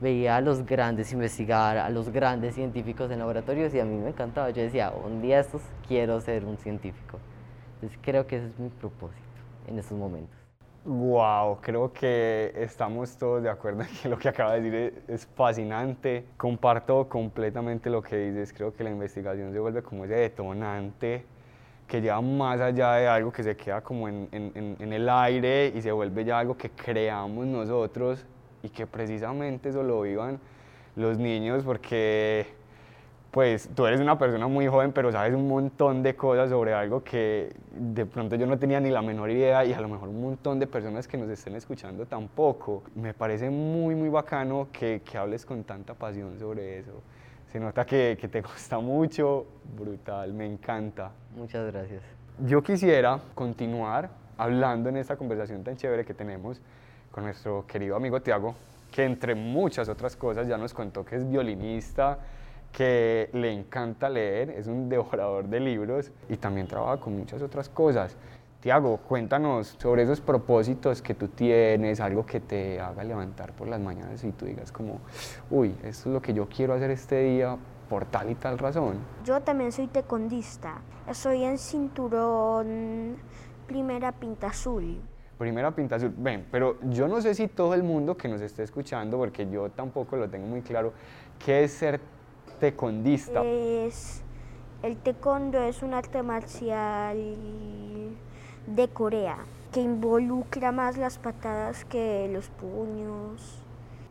veía 0.00 0.36
a 0.36 0.40
los 0.40 0.64
grandes 0.64 1.12
investigar, 1.12 1.76
a 1.76 1.90
los 1.90 2.10
grandes 2.10 2.54
científicos 2.54 3.10
en 3.10 3.18
laboratorios 3.18 3.74
y 3.74 3.80
a 3.80 3.84
mí 3.84 3.96
me 3.96 4.10
encantaba. 4.10 4.50
Yo 4.50 4.62
decía, 4.62 4.90
un 4.90 5.22
día 5.22 5.40
estos 5.40 5.62
quiero 5.86 6.20
ser 6.20 6.44
un 6.44 6.56
científico. 6.56 7.18
Entonces 7.74 7.98
creo 8.02 8.26
que 8.26 8.36
ese 8.36 8.46
es 8.46 8.58
mi 8.58 8.68
propósito 8.68 9.22
en 9.66 9.78
estos 9.78 9.98
momentos. 9.98 10.47
Wow, 10.84 11.58
creo 11.60 11.92
que 11.92 12.52
estamos 12.56 13.16
todos 13.18 13.42
de 13.42 13.50
acuerdo 13.50 13.82
en 13.82 13.88
que 13.88 14.08
lo 14.08 14.16
que 14.18 14.28
acaba 14.28 14.54
de 14.54 14.62
decir 14.62 15.02
es, 15.08 15.26
fascinante. 15.26 16.26
Comparto 16.36 17.08
completamente 17.08 17.90
lo 17.90 18.02
que 18.02 18.16
dices. 18.16 18.52
Creo 18.52 18.72
que 18.74 18.84
la 18.84 18.90
investigación 18.90 19.52
se 19.52 19.58
vuelve 19.58 19.82
como 19.82 20.04
ese 20.04 20.14
detonante 20.14 21.26
que 21.86 22.00
lleva 22.00 22.20
más 22.20 22.60
allá 22.60 22.94
de 22.94 23.08
algo 23.08 23.32
que 23.32 23.42
se 23.42 23.56
queda 23.56 23.80
como 23.80 24.08
en, 24.08 24.28
en, 24.32 24.76
en 24.78 24.92
el 24.92 25.08
aire 25.08 25.72
y 25.74 25.80
se 25.80 25.90
vuelve 25.90 26.24
ya 26.24 26.38
algo 26.38 26.56
que 26.56 26.70
creamos 26.70 27.46
nosotros 27.46 28.26
y 28.62 28.68
que 28.68 28.86
precisamente 28.86 29.70
eso 29.70 29.82
lo 29.82 30.02
vivan 30.02 30.38
los 30.96 31.18
niños 31.18 31.62
porque 31.64 32.46
pues 33.30 33.68
tú 33.74 33.86
eres 33.86 34.00
una 34.00 34.18
persona 34.18 34.48
muy 34.48 34.66
joven 34.66 34.92
pero 34.92 35.12
sabes 35.12 35.34
un 35.34 35.46
montón 35.48 36.02
de 36.02 36.16
cosas 36.16 36.48
sobre 36.48 36.72
algo 36.72 37.04
que 37.04 37.54
de 37.72 38.06
pronto 38.06 38.36
yo 38.36 38.46
no 38.46 38.58
tenía 38.58 38.80
ni 38.80 38.90
la 38.90 39.02
menor 39.02 39.30
idea 39.30 39.64
y 39.64 39.72
a 39.72 39.80
lo 39.80 39.88
mejor 39.88 40.08
un 40.08 40.22
montón 40.22 40.58
de 40.58 40.66
personas 40.66 41.06
que 41.06 41.18
nos 41.18 41.28
estén 41.28 41.54
escuchando 41.54 42.06
tampoco. 42.06 42.82
Me 42.94 43.12
parece 43.14 43.50
muy 43.50 43.94
muy 43.94 44.08
bacano 44.08 44.68
que, 44.72 45.02
que 45.04 45.18
hables 45.18 45.44
con 45.44 45.64
tanta 45.64 45.94
pasión 45.94 46.38
sobre 46.38 46.78
eso. 46.78 47.02
Se 47.52 47.60
nota 47.60 47.84
que, 47.84 48.16
que 48.20 48.28
te 48.28 48.40
gusta 48.42 48.78
mucho, 48.78 49.46
brutal, 49.76 50.32
me 50.32 50.46
encanta. 50.46 51.10
Muchas 51.36 51.70
gracias. 51.72 52.02
Yo 52.46 52.62
quisiera 52.62 53.18
continuar 53.34 54.10
hablando 54.38 54.88
en 54.88 54.96
esta 54.96 55.16
conversación 55.16 55.64
tan 55.64 55.76
chévere 55.76 56.04
que 56.04 56.14
tenemos 56.14 56.60
con 57.10 57.24
nuestro 57.24 57.66
querido 57.66 57.96
amigo 57.96 58.22
Tiago, 58.22 58.54
que 58.90 59.04
entre 59.04 59.34
muchas 59.34 59.88
otras 59.88 60.16
cosas 60.16 60.46
ya 60.46 60.56
nos 60.56 60.72
contó 60.72 61.04
que 61.04 61.16
es 61.16 61.28
violinista, 61.28 62.18
que 62.72 63.30
le 63.32 63.52
encanta 63.52 64.08
leer, 64.08 64.50
es 64.50 64.66
un 64.66 64.88
devorador 64.88 65.48
de 65.48 65.60
libros 65.60 66.10
y 66.28 66.36
también 66.36 66.66
trabaja 66.66 66.98
con 66.98 67.16
muchas 67.16 67.42
otras 67.42 67.68
cosas. 67.68 68.16
Tiago, 68.60 68.96
cuéntanos 68.96 69.76
sobre 69.78 70.02
esos 70.02 70.20
propósitos 70.20 71.00
que 71.00 71.14
tú 71.14 71.28
tienes, 71.28 72.00
algo 72.00 72.26
que 72.26 72.40
te 72.40 72.80
haga 72.80 73.04
levantar 73.04 73.52
por 73.52 73.68
las 73.68 73.80
mañanas 73.80 74.24
y 74.24 74.32
tú 74.32 74.46
digas 74.46 74.72
como, 74.72 75.00
uy, 75.48 75.76
esto 75.84 76.08
es 76.08 76.14
lo 76.14 76.20
que 76.20 76.34
yo 76.34 76.48
quiero 76.48 76.74
hacer 76.74 76.90
este 76.90 77.22
día 77.22 77.56
por 77.88 78.04
tal 78.06 78.30
y 78.30 78.34
tal 78.34 78.58
razón. 78.58 78.98
Yo 79.24 79.40
también 79.40 79.70
soy 79.70 79.86
tecondista, 79.86 80.82
soy 81.12 81.44
en 81.44 81.56
cinturón 81.56 83.16
primera 83.68 84.10
pinta 84.10 84.48
azul. 84.48 85.00
Primera 85.38 85.70
pinta 85.70 85.94
azul. 85.96 86.12
Ven, 86.16 86.46
pero 86.50 86.78
yo 86.90 87.06
no 87.06 87.20
sé 87.20 87.34
si 87.34 87.46
todo 87.46 87.74
el 87.74 87.84
mundo 87.84 88.16
que 88.16 88.26
nos 88.26 88.40
esté 88.40 88.64
escuchando, 88.64 89.18
porque 89.18 89.48
yo 89.48 89.70
tampoco 89.70 90.16
lo 90.16 90.28
tengo 90.28 90.48
muy 90.48 90.62
claro, 90.62 90.92
¿qué 91.38 91.62
es 91.62 91.72
ser 91.72 92.00
tecondista? 92.58 93.42
Es, 93.44 94.22
el 94.82 94.96
taekwondo 94.96 95.60
es 95.62 95.82
un 95.82 95.94
arte 95.94 96.22
marcial 96.22 97.16
de 98.66 98.88
Corea 98.88 99.38
que 99.72 99.80
involucra 99.80 100.72
más 100.72 100.96
las 100.96 101.18
patadas 101.18 101.84
que 101.84 102.28
los 102.32 102.48
puños. 102.48 103.62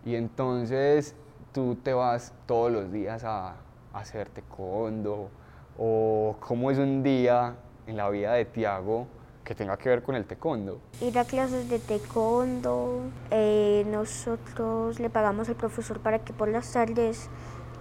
Y 0.06 0.16
entonces 0.16 1.16
tú 1.52 1.76
te 1.76 1.94
vas 1.94 2.34
todos 2.46 2.72
los 2.72 2.92
días 2.92 3.24
a, 3.24 3.50
a 3.94 4.00
hacer 4.00 4.30
taekwondo 4.30 5.30
o 5.78 6.36
cómo 6.40 6.72
es 6.72 6.78
un 6.78 7.04
día 7.04 7.56
en 7.86 7.98
la 7.98 8.10
vida 8.10 8.34
de 8.34 8.46
Tiago 8.46 9.08
que 9.48 9.56
tenga 9.56 9.78
que 9.78 9.88
ver 9.88 10.04
con 10.04 10.16
el 10.16 10.26
taekwondo. 10.26 10.82
Ir 11.00 11.18
a 11.18 11.24
clases 11.24 11.70
de 11.70 11.80
taekwondo, 11.80 13.04
eh, 13.32 13.86
nosotros 13.90 15.00
le 15.00 15.10
pagamos 15.10 15.48
al 15.48 15.56
profesor 15.56 16.02
para 16.02 16.20
que 16.20 16.34
por 16.34 16.50
las 16.50 16.74
tardes 16.74 17.30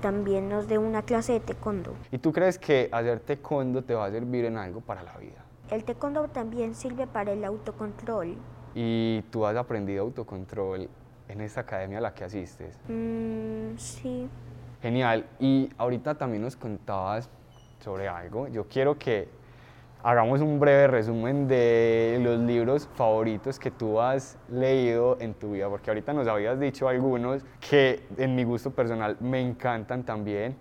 también 0.06 0.48
nos 0.48 0.68
dé 0.68 0.78
una 0.78 1.02
clase 1.02 1.32
de 1.32 1.40
taekwondo. 1.40 1.92
¿Y 2.12 2.18
tú 2.18 2.32
crees 2.32 2.60
que 2.60 2.88
hacer 2.92 3.18
taekwondo 3.18 3.82
te 3.82 3.92
va 3.92 4.04
a 4.04 4.10
servir 4.12 4.44
en 4.44 4.56
algo 4.56 4.80
para 4.80 5.02
la 5.02 5.16
vida? 5.16 5.44
El 5.68 5.82
taekwondo 5.82 6.28
también 6.28 6.76
sirve 6.76 7.08
para 7.08 7.32
el 7.32 7.44
autocontrol. 7.44 8.36
¿Y 8.72 9.22
tú 9.32 9.44
has 9.44 9.56
aprendido 9.56 10.04
autocontrol 10.04 10.88
en 11.26 11.40
esta 11.40 11.62
academia 11.62 11.98
a 11.98 12.00
la 12.00 12.14
que 12.14 12.22
asistes? 12.22 12.78
Mm, 12.86 13.76
sí. 13.78 14.28
Genial. 14.80 15.26
Y 15.40 15.70
ahorita 15.76 16.14
también 16.14 16.42
nos 16.42 16.54
contabas 16.54 17.28
sobre 17.80 18.06
algo. 18.06 18.46
Yo 18.46 18.68
quiero 18.68 18.96
que 18.96 19.28
hagamos 20.06 20.40
un 20.40 20.60
breve 20.60 20.86
resumen 20.86 21.48
de 21.48 22.20
los 22.22 22.38
libros 22.38 22.88
favoritos 22.94 23.58
que 23.58 23.72
tú 23.72 24.00
has 24.00 24.38
leído 24.48 25.16
en 25.18 25.34
tu 25.34 25.50
vida, 25.50 25.68
porque 25.68 25.90
ahorita 25.90 26.12
nos 26.12 26.28
habías 26.28 26.60
dicho 26.60 26.86
algunos 26.86 27.42
que 27.68 28.04
en 28.16 28.36
mi 28.36 28.44
gusto 28.44 28.70
personal 28.70 29.16
me 29.18 29.40
encantan 29.40 30.04
también. 30.04 30.54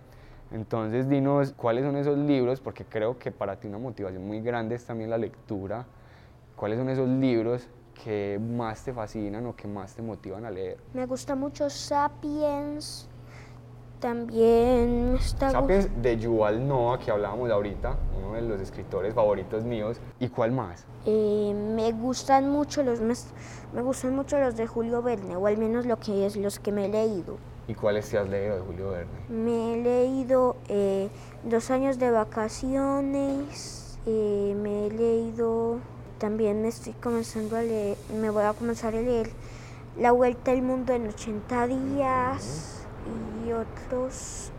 Entonces 0.50 1.08
dinos 1.08 1.54
cuáles 1.56 1.84
son 1.84 1.94
esos 1.94 2.18
libros, 2.18 2.60
porque 2.60 2.84
creo 2.84 3.20
que 3.20 3.30
para 3.30 3.54
ti 3.54 3.68
una 3.68 3.78
motivación 3.78 4.26
muy 4.26 4.40
grande 4.40 4.74
es 4.74 4.84
también 4.84 5.10
la 5.10 5.18
lectura. 5.18 5.86
¿Cuáles 6.56 6.76
son 6.76 6.88
esos 6.88 7.08
libros 7.08 7.68
que 8.02 8.40
más 8.42 8.82
te 8.82 8.92
fascinan 8.92 9.46
o 9.46 9.54
que 9.54 9.68
más 9.68 9.94
te 9.94 10.02
motivan 10.02 10.44
a 10.44 10.50
leer? 10.50 10.78
Me 10.92 11.06
gusta 11.06 11.36
mucho 11.36 11.70
Sapiens, 11.70 13.08
también 14.00 15.12
me 15.12 15.18
está 15.18 15.50
Sapiens 15.50 15.88
de 16.02 16.18
Yuval 16.18 16.66
Noah, 16.66 16.98
que 16.98 17.10
hablábamos 17.10 17.50
ahorita, 17.50 17.96
uno 18.18 18.34
de 18.34 18.42
los 18.42 18.60
escritores 18.60 19.14
favoritos 19.14 19.64
míos. 19.64 20.00
¿Y 20.18 20.28
cuál 20.28 20.52
más? 20.52 20.86
Eh, 21.04 21.54
me 21.74 21.92
gustan 21.92 22.50
mucho 22.50 22.82
los 22.82 23.00
me 23.00 23.82
gustan 23.82 24.14
mucho 24.14 24.38
los 24.38 24.56
de 24.56 24.66
Julio 24.66 25.02
Verne, 25.02 25.36
o 25.36 25.46
al 25.46 25.58
menos 25.58 25.86
lo 25.86 25.98
que 25.98 26.26
es 26.26 26.36
los 26.36 26.58
que 26.58 26.72
me 26.72 26.86
he 26.86 26.88
leído. 26.88 27.36
¿Y 27.68 27.74
cuáles 27.74 28.08
te 28.08 28.16
has 28.16 28.28
leído 28.28 28.56
de 28.56 28.62
Julio 28.62 28.90
Verne? 28.90 29.12
Me 29.28 29.74
he 29.74 29.82
leído 29.82 30.56
eh, 30.68 31.08
Dos 31.48 31.70
años 31.70 32.00
de 32.00 32.10
vacaciones, 32.10 33.98
eh, 34.04 34.56
me 34.60 34.86
he 34.86 34.90
leído, 34.90 35.78
también 36.18 36.60
me 36.60 36.66
estoy 36.66 36.92
comenzando 36.94 37.56
a 37.56 37.62
leer, 37.62 37.96
me 38.20 38.30
voy 38.30 38.42
a 38.42 38.52
comenzar 38.52 38.96
a 38.96 39.00
leer 39.00 39.30
La 39.96 40.10
Vuelta 40.10 40.50
al 40.50 40.62
Mundo 40.62 40.92
en 40.92 41.06
80 41.06 41.66
días 41.68 42.84
y 43.06 43.35
otros. 43.56 44.52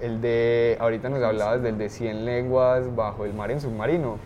El 0.00 0.20
de, 0.20 0.76
ahorita 0.80 1.08
nos 1.08 1.22
hablabas 1.22 1.62
del 1.62 1.78
de 1.78 1.88
100 1.88 2.24
lenguas 2.24 2.94
bajo 2.94 3.24
el 3.24 3.32
mar 3.32 3.50
en 3.50 3.60
submarino. 3.60 4.18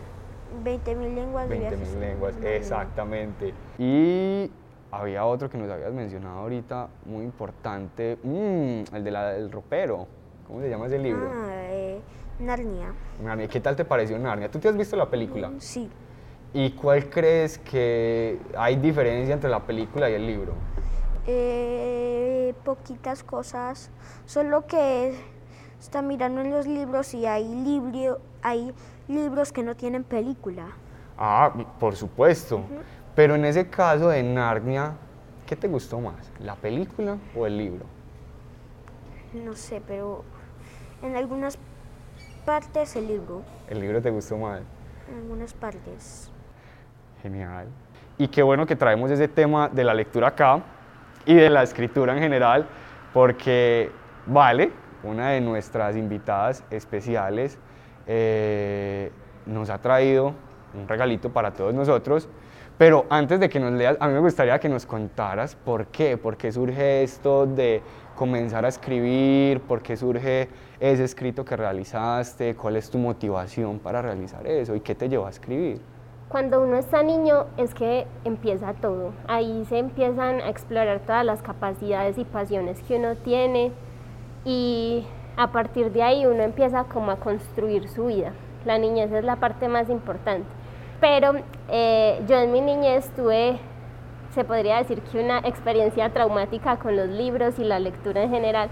20.000 0.64 1.14
lenguas. 1.14 1.48
20.000 1.48 2.00
lenguas, 2.00 2.34
exactamente. 2.42 3.52
Y 3.78 4.50
había 4.90 5.24
otro 5.24 5.50
que 5.50 5.58
nos 5.58 5.70
habías 5.70 5.92
mencionado 5.92 6.38
ahorita, 6.38 6.88
muy 7.04 7.24
importante, 7.24 8.18
mm, 8.22 8.94
el 8.94 9.04
de 9.04 9.10
del 9.10 9.52
ropero. 9.52 10.06
¿Cómo 10.46 10.60
se 10.60 10.70
llama 10.70 10.86
ese 10.86 10.98
libro? 10.98 11.30
Ah, 11.30 11.66
eh, 11.68 12.00
Narnia. 12.40 12.94
Narnia. 13.22 13.48
¿Qué 13.48 13.60
tal 13.60 13.76
te 13.76 13.84
pareció 13.84 14.18
Narnia? 14.18 14.50
¿Tú 14.50 14.58
te 14.58 14.68
has 14.68 14.76
visto 14.76 14.96
la 14.96 15.10
película? 15.10 15.52
Sí. 15.58 15.90
¿Y 16.54 16.70
cuál 16.70 17.10
crees 17.10 17.58
que 17.58 18.38
hay 18.56 18.76
diferencia 18.76 19.34
entre 19.34 19.50
la 19.50 19.60
película 19.60 20.08
y 20.08 20.14
el 20.14 20.26
libro? 20.26 20.54
Eh, 21.30 22.54
poquitas 22.64 23.22
cosas, 23.22 23.90
solo 24.24 24.66
que 24.66 25.14
está 25.78 26.00
mirando 26.00 26.40
en 26.40 26.50
los 26.50 26.66
libros 26.66 27.12
y 27.12 27.26
hay, 27.26 27.46
libro, 27.46 28.18
hay 28.40 28.72
libros 29.08 29.52
que 29.52 29.62
no 29.62 29.76
tienen 29.76 30.04
película. 30.04 30.68
Ah, 31.18 31.52
por 31.78 31.96
supuesto. 31.96 32.62
Pero 33.14 33.34
en 33.34 33.44
ese 33.44 33.68
caso 33.68 34.08
de 34.08 34.22
Narnia, 34.22 34.94
¿qué 35.46 35.54
te 35.54 35.68
gustó 35.68 36.00
más? 36.00 36.32
¿La 36.38 36.54
película 36.54 37.18
o 37.36 37.46
el 37.46 37.58
libro? 37.58 37.84
No 39.34 39.54
sé, 39.54 39.82
pero 39.86 40.24
en 41.02 41.14
algunas 41.14 41.58
partes 42.46 42.96
el 42.96 43.06
libro. 43.06 43.42
¿El 43.68 43.80
libro 43.80 44.00
te 44.00 44.08
gustó 44.08 44.38
más? 44.38 44.62
En 45.10 45.18
algunas 45.18 45.52
partes. 45.52 46.30
Genial. 47.22 47.66
Y 48.16 48.28
qué 48.28 48.42
bueno 48.42 48.64
que 48.64 48.76
traemos 48.76 49.10
ese 49.10 49.28
tema 49.28 49.68
de 49.68 49.84
la 49.84 49.92
lectura 49.92 50.28
acá, 50.28 50.62
y 51.28 51.36
de 51.36 51.48
la 51.48 51.62
escritura 51.62 52.14
en 52.14 52.18
general, 52.18 52.66
porque 53.12 53.92
Vale, 54.30 54.70
una 55.04 55.30
de 55.30 55.40
nuestras 55.40 55.96
invitadas 55.96 56.62
especiales, 56.70 57.58
eh, 58.06 59.10
nos 59.46 59.70
ha 59.70 59.78
traído 59.78 60.34
un 60.74 60.86
regalito 60.86 61.32
para 61.32 61.54
todos 61.54 61.72
nosotros. 61.72 62.28
Pero 62.76 63.06
antes 63.08 63.40
de 63.40 63.48
que 63.48 63.58
nos 63.58 63.72
leas, 63.72 63.96
a 64.00 64.06
mí 64.06 64.12
me 64.12 64.20
gustaría 64.20 64.58
que 64.60 64.68
nos 64.68 64.84
contaras 64.84 65.56
por 65.56 65.86
qué, 65.86 66.18
por 66.18 66.36
qué 66.36 66.52
surge 66.52 67.02
esto 67.02 67.46
de 67.46 67.80
comenzar 68.14 68.66
a 68.66 68.68
escribir, 68.68 69.62
por 69.62 69.80
qué 69.80 69.96
surge 69.96 70.50
ese 70.78 71.04
escrito 71.04 71.42
que 71.42 71.56
realizaste, 71.56 72.54
cuál 72.54 72.76
es 72.76 72.90
tu 72.90 72.98
motivación 72.98 73.78
para 73.78 74.02
realizar 74.02 74.46
eso 74.46 74.74
y 74.74 74.80
qué 74.80 74.94
te 74.94 75.08
llevó 75.08 75.26
a 75.26 75.30
escribir. 75.30 75.80
Cuando 76.28 76.60
uno 76.60 76.76
está 76.76 77.02
niño 77.02 77.46
es 77.56 77.72
que 77.72 78.06
empieza 78.24 78.74
todo. 78.74 79.12
Ahí 79.26 79.64
se 79.70 79.78
empiezan 79.78 80.42
a 80.42 80.50
explorar 80.50 81.00
todas 81.00 81.24
las 81.24 81.40
capacidades 81.40 82.18
y 82.18 82.24
pasiones 82.24 82.82
que 82.82 82.96
uno 82.96 83.14
tiene 83.16 83.72
y 84.44 85.06
a 85.38 85.52
partir 85.52 85.90
de 85.90 86.02
ahí 86.02 86.26
uno 86.26 86.42
empieza 86.42 86.84
como 86.84 87.12
a 87.12 87.16
construir 87.16 87.88
su 87.88 88.06
vida. 88.06 88.32
la 88.66 88.76
niñez 88.76 89.10
es 89.10 89.24
la 89.24 89.36
parte 89.36 89.68
más 89.68 89.88
importante. 89.88 90.46
Pero 91.00 91.32
eh, 91.70 92.20
yo 92.28 92.36
en 92.36 92.52
mi 92.52 92.60
niñez 92.60 93.08
tuve, 93.16 93.58
se 94.34 94.44
podría 94.44 94.76
decir 94.76 95.00
que 95.00 95.24
una 95.24 95.38
experiencia 95.38 96.10
traumática 96.10 96.76
con 96.76 96.94
los 96.94 97.08
libros 97.08 97.58
y 97.58 97.64
la 97.64 97.78
lectura 97.78 98.24
en 98.24 98.30
general, 98.30 98.68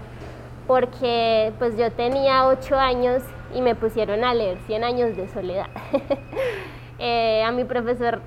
porque 0.67 1.51
pues 1.57 1.75
yo 1.75 1.91
tenía 1.91 2.45
ocho 2.45 2.77
años 2.77 3.23
y 3.55 3.61
me 3.61 3.73
pusieron 3.73 4.23
a 4.23 4.35
leer 4.35 4.59
100 4.67 4.83
años 4.83 5.17
de 5.17 5.27
soledad. 5.29 5.67
Eh, 6.99 7.43
a 7.43 7.51
mi 7.51 7.63
profesor 7.63 8.21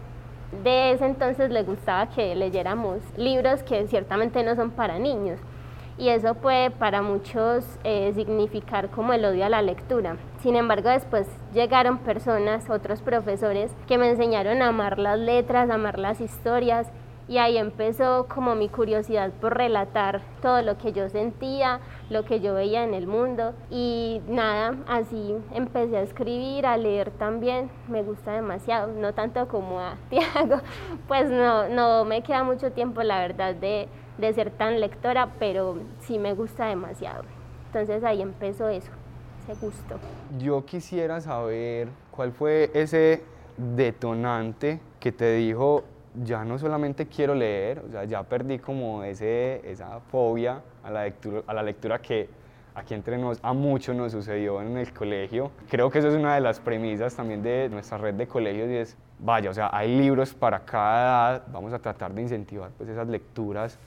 de 0.62 0.92
ese 0.92 1.06
entonces 1.06 1.50
le 1.50 1.62
gustaba 1.62 2.08
que 2.08 2.34
leyéramos 2.34 2.98
libros 3.16 3.62
que 3.62 3.86
ciertamente 3.86 4.42
no 4.42 4.56
son 4.56 4.70
para 4.70 4.98
niños 4.98 5.38
y 6.00 6.08
eso 6.08 6.34
puede 6.34 6.70
para 6.70 7.02
muchos 7.02 7.64
eh, 7.84 8.12
significar 8.14 8.88
como 8.88 9.12
el 9.12 9.24
odio 9.24 9.44
a 9.44 9.50
la 9.50 9.60
lectura. 9.60 10.16
Sin 10.42 10.56
embargo, 10.56 10.88
después 10.88 11.28
llegaron 11.52 11.98
personas, 11.98 12.70
otros 12.70 13.02
profesores, 13.02 13.70
que 13.86 13.98
me 13.98 14.08
enseñaron 14.08 14.62
a 14.62 14.68
amar 14.68 14.98
las 14.98 15.18
letras, 15.18 15.68
a 15.68 15.74
amar 15.74 15.98
las 15.98 16.22
historias 16.22 16.86
y 17.30 17.38
ahí 17.38 17.58
empezó 17.58 18.26
como 18.26 18.56
mi 18.56 18.68
curiosidad 18.68 19.30
por 19.30 19.56
relatar 19.56 20.20
todo 20.42 20.62
lo 20.62 20.76
que 20.78 20.92
yo 20.92 21.08
sentía, 21.08 21.78
lo 22.10 22.24
que 22.24 22.40
yo 22.40 22.54
veía 22.54 22.82
en 22.82 22.92
el 22.92 23.06
mundo 23.06 23.54
y 23.70 24.20
nada, 24.26 24.74
así 24.88 25.36
empecé 25.54 25.98
a 25.98 26.02
escribir, 26.02 26.66
a 26.66 26.76
leer 26.76 27.12
también, 27.12 27.70
me 27.86 28.02
gusta 28.02 28.32
demasiado, 28.32 28.92
no 28.92 29.14
tanto 29.14 29.46
como 29.46 29.78
a 29.78 29.96
Tiago, 30.10 30.60
pues 31.06 31.30
no, 31.30 31.68
no 31.68 32.04
me 32.04 32.20
queda 32.24 32.42
mucho 32.42 32.72
tiempo 32.72 33.00
la 33.04 33.20
verdad 33.20 33.54
de, 33.54 33.86
de 34.18 34.32
ser 34.32 34.50
tan 34.50 34.80
lectora, 34.80 35.28
pero 35.38 35.78
sí 36.00 36.18
me 36.18 36.34
gusta 36.34 36.66
demasiado. 36.66 37.22
Entonces 37.66 38.02
ahí 38.02 38.22
empezó 38.22 38.68
eso, 38.68 38.90
ese 39.48 39.64
gusto. 39.64 40.00
Yo 40.36 40.66
quisiera 40.66 41.20
saber 41.20 41.90
cuál 42.10 42.32
fue 42.32 42.72
ese 42.74 43.22
detonante 43.56 44.80
que 44.98 45.12
te 45.12 45.34
dijo 45.34 45.84
ya 46.14 46.44
no 46.44 46.58
solamente 46.58 47.06
quiero 47.06 47.34
leer, 47.34 47.82
o 47.86 47.90
sea, 47.90 48.04
ya 48.04 48.22
perdí 48.22 48.58
como 48.58 49.04
ese, 49.04 49.60
esa 49.70 50.00
fobia 50.00 50.60
a 50.82 50.90
la, 50.90 51.04
lectura, 51.04 51.42
a 51.46 51.54
la 51.54 51.62
lectura 51.62 52.00
que 52.00 52.28
aquí 52.74 52.94
entre 52.94 53.18
nos, 53.18 53.38
a 53.42 53.52
muchos 53.52 53.94
nos 53.94 54.12
sucedió 54.12 54.60
en 54.60 54.76
el 54.76 54.92
colegio. 54.92 55.50
Creo 55.68 55.90
que 55.90 55.98
eso 55.98 56.08
es 56.08 56.14
una 56.14 56.34
de 56.34 56.40
las 56.40 56.60
premisas 56.60 57.14
también 57.14 57.42
de 57.42 57.68
nuestra 57.68 57.98
red 57.98 58.14
de 58.14 58.26
colegios 58.26 58.68
y 58.68 58.76
es, 58.76 58.96
vaya, 59.18 59.50
o 59.50 59.54
sea, 59.54 59.70
hay 59.72 59.96
libros 59.96 60.34
para 60.34 60.60
cada 60.60 61.02
edad, 61.34 61.42
vamos 61.52 61.72
a 61.72 61.78
tratar 61.78 62.12
de 62.12 62.22
incentivar 62.22 62.70
pues 62.76 62.88
esas 62.88 63.08
lecturas 63.08 63.78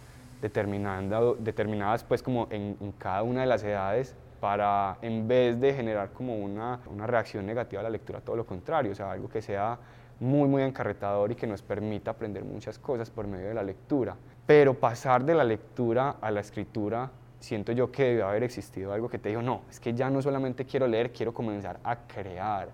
determinando, 0.42 1.36
determinadas 1.40 2.04
pues 2.04 2.22
como 2.22 2.48
en, 2.50 2.78
en 2.80 2.92
cada 2.94 3.24
una 3.24 3.42
de 3.42 3.48
las 3.48 3.64
edades 3.64 4.16
para 4.40 4.98
en 5.02 5.26
vez 5.26 5.60
de 5.62 5.74
generar 5.74 6.10
como 6.10 6.36
una, 6.36 6.80
una 6.88 7.08
reacción 7.08 7.46
negativa 7.46 7.80
a 7.80 7.84
la 7.84 7.90
lectura, 7.90 8.20
todo 8.20 8.36
lo 8.36 8.46
contrario, 8.46 8.92
o 8.92 8.96
sea, 8.96 9.12
algo 9.12 9.30
que 9.30 9.42
sea 9.42 9.78
muy, 10.20 10.48
muy 10.48 10.64
encarretador 10.64 11.32
y 11.32 11.36
que 11.36 11.48
nos 11.48 11.62
permita 11.62 12.12
aprender 12.12 12.44
muchas 12.44 12.80
cosas 12.80 13.10
por 13.10 13.28
medio 13.28 13.48
de 13.48 13.54
la 13.54 13.64
lectura. 13.64 14.16
Pero 14.46 14.74
pasar 14.74 15.24
de 15.24 15.36
la 15.36 15.44
lectura 15.44 16.18
a 16.22 16.32
la 16.32 16.42
escritura, 16.42 17.12
siento 17.40 17.72
yo 17.72 17.92
que 17.92 18.04
debe 18.04 18.24
haber 18.24 18.44
existido 18.44 18.94
algo 18.94 19.10
que 19.10 19.20
te 19.20 19.30
dijo, 19.30 19.42
no, 19.42 19.62
es 19.70 19.80
que 19.80 19.94
ya 19.94 20.10
no 20.10 20.22
solamente 20.22 20.66
quiero 20.66 20.88
leer, 20.88 21.12
quiero 21.12 21.34
comenzar 21.34 21.80
a 21.84 21.96
crear 21.96 22.70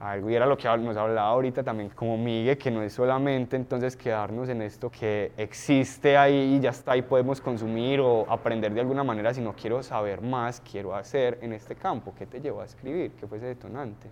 algo. 0.00 0.30
Y 0.30 0.34
era 0.34 0.46
lo 0.46 0.56
que 0.56 0.68
nos 0.78 0.96
hablaba 0.96 1.28
ahorita 1.28 1.62
también 1.62 1.90
como 1.90 2.16
Miguel, 2.16 2.58
que 2.58 2.70
no 2.70 2.82
es 2.82 2.92
solamente 2.92 3.56
entonces 3.56 3.96
quedarnos 3.96 4.48
en 4.48 4.62
esto 4.62 4.90
que 4.90 5.32
existe 5.36 6.16
ahí 6.16 6.56
y 6.56 6.60
ya 6.60 6.70
está 6.70 6.96
y 6.96 7.02
podemos 7.02 7.40
consumir 7.40 8.00
o 8.00 8.26
aprender 8.28 8.72
de 8.72 8.80
alguna 8.80 9.04
manera, 9.04 9.32
sino 9.32 9.54
quiero 9.54 9.82
saber 9.82 10.20
más, 10.20 10.60
quiero 10.60 10.94
hacer 10.94 11.38
en 11.42 11.52
este 11.52 11.74
campo. 11.74 12.14
¿Qué 12.16 12.26
te 12.26 12.40
llevó 12.40 12.60
a 12.60 12.64
escribir? 12.64 13.12
¿Qué 13.12 13.26
fue 13.26 13.38
ese 13.38 13.46
detonante? 13.46 14.08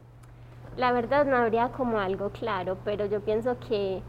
La 0.77 0.93
verdad 0.93 1.27
no 1.27 1.37
habría 1.37 1.69
como 1.69 1.99
algo 1.99 2.31
claro, 2.31 2.79
pero 2.85 3.05
yo 3.07 3.21
pienso 3.21 3.59
que 3.59 4.03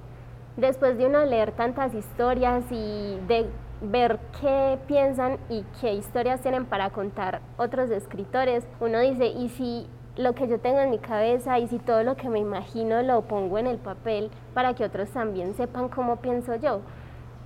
después 0.56 0.98
de 0.98 1.08
uno 1.08 1.26
leer 1.26 1.52
tantas 1.52 1.94
historias 1.94 2.64
y 2.72 3.20
de 3.28 3.50
ver 3.82 4.18
qué 4.40 4.80
piensan 4.88 5.38
y 5.50 5.66
qué 5.82 5.94
historias 5.94 6.42
tienen 6.42 6.66
para 6.66 6.90
contar 6.92 7.42
otros 7.58 7.90
escritores, 7.90 8.66
uno 8.80 9.00
dice, 9.00 9.28
¿y 9.28 9.50
si 9.50 9.88
lo 10.16 10.36
que 10.36 10.48
yo 10.48 10.60
tengo 10.60 10.80
en 10.80 10.92
mi 10.92 11.00
cabeza 11.00 11.60
y 11.60 11.68
si 11.68 11.80
todo 11.80 12.04
lo 12.04 12.16
que 12.16 12.30
me 12.30 12.40
imagino 12.40 13.02
lo 13.02 13.24
pongo 13.24 13.58
en 13.58 13.68
el 13.68 13.78
papel 13.78 14.30
para 14.54 14.74
que 14.74 14.86
otros 14.86 15.10
también 15.10 15.56
sepan 15.56 15.90
cómo 15.90 16.18
pienso 16.18 16.56
yo? 16.56 16.80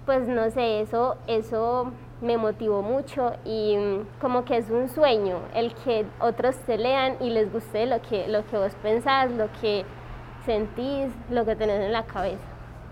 Pues 0.06 0.27
no 0.27 0.51
sé, 0.51 0.82
eso, 0.82 1.17
eso 1.25 1.91
me 2.21 2.38
motivó 2.38 2.82
mucho 2.82 3.34
y 3.45 3.77
mm, 3.77 4.19
como 4.19 4.43
que 4.43 4.58
es 4.58 4.69
un 4.69 4.89
sueño 4.89 5.39
el 5.53 5.73
que 5.75 6.06
otros 6.19 6.56
te 6.65 6.77
lean 6.77 7.17
y 7.21 7.30
les 7.30 7.51
guste 7.51 7.86
lo 7.86 8.01
que, 8.01 8.27
lo 8.27 8.45
que 8.45 8.58
vos 8.58 8.73
pensás, 8.82 9.32
lo 9.32 9.49
que 9.62 9.86
sentís, 10.45 11.12
lo 11.30 11.45
que 11.45 11.56
tenés 11.56 11.82
en 11.82 11.91
la 11.91 12.06
cabeza. 12.06 12.43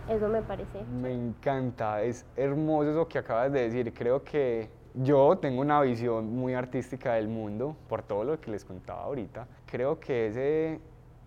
Eso 0.09 0.27
me 0.27 0.41
parece. 0.41 0.83
Me 1.01 1.11
encanta, 1.11 2.03
es 2.03 2.25
hermoso 2.35 2.91
eso 2.91 3.07
que 3.07 3.17
acabas 3.17 3.51
de 3.51 3.61
decir. 3.61 3.91
Creo 3.91 4.23
que 4.23 4.69
yo 4.93 5.37
tengo 5.37 5.61
una 5.61 5.81
visión 5.81 6.35
muy 6.35 6.53
artística 6.53 7.13
del 7.13 7.27
mundo, 7.27 7.75
por 7.89 8.03
todo 8.03 8.23
lo 8.23 8.39
que 8.39 8.51
les 8.51 8.63
contaba 8.63 9.03
ahorita. 9.03 9.47
Creo 9.65 9.99
que 9.99 10.27
ese, 10.27 10.79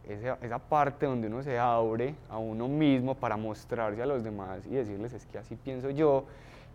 esa, 0.05 0.39
esa 0.41 0.59
parte 0.61 1.07
donde 1.07 1.27
uno 1.27 1.43
se 1.43 1.59
abre 1.59 2.15
a 2.31 2.39
uno 2.39 2.69
mismo 2.69 3.17
para 3.17 3.37
mostrarse 3.37 4.01
a 4.01 4.07
los 4.07 4.23
demás 4.23 4.65
y 4.67 4.71
decirles 4.71 5.13
es 5.13 5.27
que 5.27 5.39
así 5.39 5.57
pienso 5.57 5.91
yo, 5.91 6.25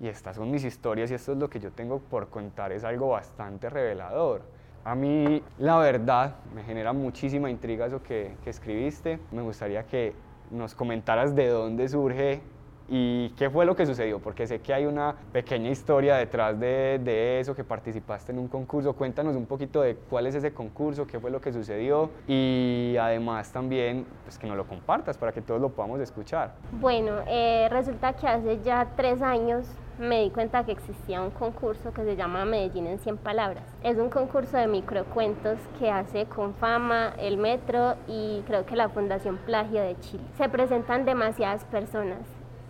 y 0.03 0.09
estas 0.09 0.35
son 0.35 0.51
mis 0.51 0.65
historias 0.65 1.09
y 1.11 1.13
esto 1.13 1.31
es 1.31 1.37
lo 1.37 1.49
que 1.49 1.61
yo 1.61 1.71
tengo 1.71 1.99
por 1.99 2.27
contar, 2.27 2.73
es 2.73 2.83
algo 2.83 3.09
bastante 3.09 3.69
revelador. 3.69 4.41
A 4.83 4.95
mí, 4.95 5.41
la 5.59 5.77
verdad, 5.77 6.35
me 6.53 6.61
genera 6.61 6.91
muchísima 6.91 7.49
intriga 7.49 7.85
eso 7.85 8.03
que, 8.03 8.35
que 8.43 8.49
escribiste. 8.49 9.17
Me 9.31 9.41
gustaría 9.41 9.85
que 9.85 10.13
nos 10.51 10.75
comentaras 10.75 11.33
de 11.33 11.47
dónde 11.47 11.87
surge 11.87 12.41
y 12.89 13.29
qué 13.37 13.49
fue 13.49 13.65
lo 13.65 13.77
que 13.77 13.85
sucedió, 13.85 14.19
porque 14.19 14.45
sé 14.45 14.59
que 14.59 14.73
hay 14.73 14.85
una 14.85 15.15
pequeña 15.31 15.69
historia 15.69 16.17
detrás 16.17 16.59
de, 16.59 16.99
de, 17.01 17.39
eso, 17.39 17.55
que 17.55 17.63
participaste 17.63 18.33
en 18.33 18.39
un 18.39 18.49
concurso. 18.49 18.93
Cuéntanos 18.93 19.37
un 19.37 19.45
poquito 19.45 19.81
de 19.81 19.95
cuál 19.95 20.27
es 20.27 20.35
ese 20.35 20.53
concurso, 20.53 21.07
qué 21.07 21.17
fue 21.17 21.31
lo 21.31 21.39
que 21.39 21.53
sucedió 21.53 22.09
y 22.27 22.97
además 22.99 23.53
también 23.53 24.05
pues, 24.25 24.37
que 24.37 24.47
nos 24.47 24.57
lo 24.57 24.67
compartas 24.67 25.17
para 25.17 25.31
que 25.31 25.41
todos 25.41 25.61
lo 25.61 25.69
podamos 25.69 26.01
escuchar. 26.01 26.55
Bueno, 26.81 27.19
eh, 27.25 27.69
resulta 27.71 28.11
que 28.11 28.27
hace 28.27 28.59
ya 28.63 28.85
tres 28.97 29.21
años 29.21 29.65
me 29.99 30.21
di 30.23 30.29
cuenta 30.29 30.63
que 30.63 30.71
existía 30.71 31.21
un 31.21 31.29
concurso 31.29 31.93
que 31.93 32.03
se 32.03 32.15
llama 32.15 32.45
Medellín 32.45 32.88
en 32.88 32.99
100 32.99 33.17
palabras. 33.17 33.63
Es 33.84 33.97
un 33.97 34.10
concurso 34.10 34.58
de 34.58 34.67
microcuentos 34.67 35.58
que 35.79 35.89
hace 35.89 36.25
Confama, 36.25 37.13
el 37.19 37.38
Metro 37.38 37.95
y 38.08 38.41
creo 38.47 38.65
que 38.65 38.75
la 38.75 38.89
Fundación 38.89 39.38
Plagio 39.38 39.82
de 39.82 39.99
Chile. 39.99 40.23
Se 40.38 40.49
presentan 40.49 41.06
demasiadas 41.06 41.63
personas. 41.65 42.19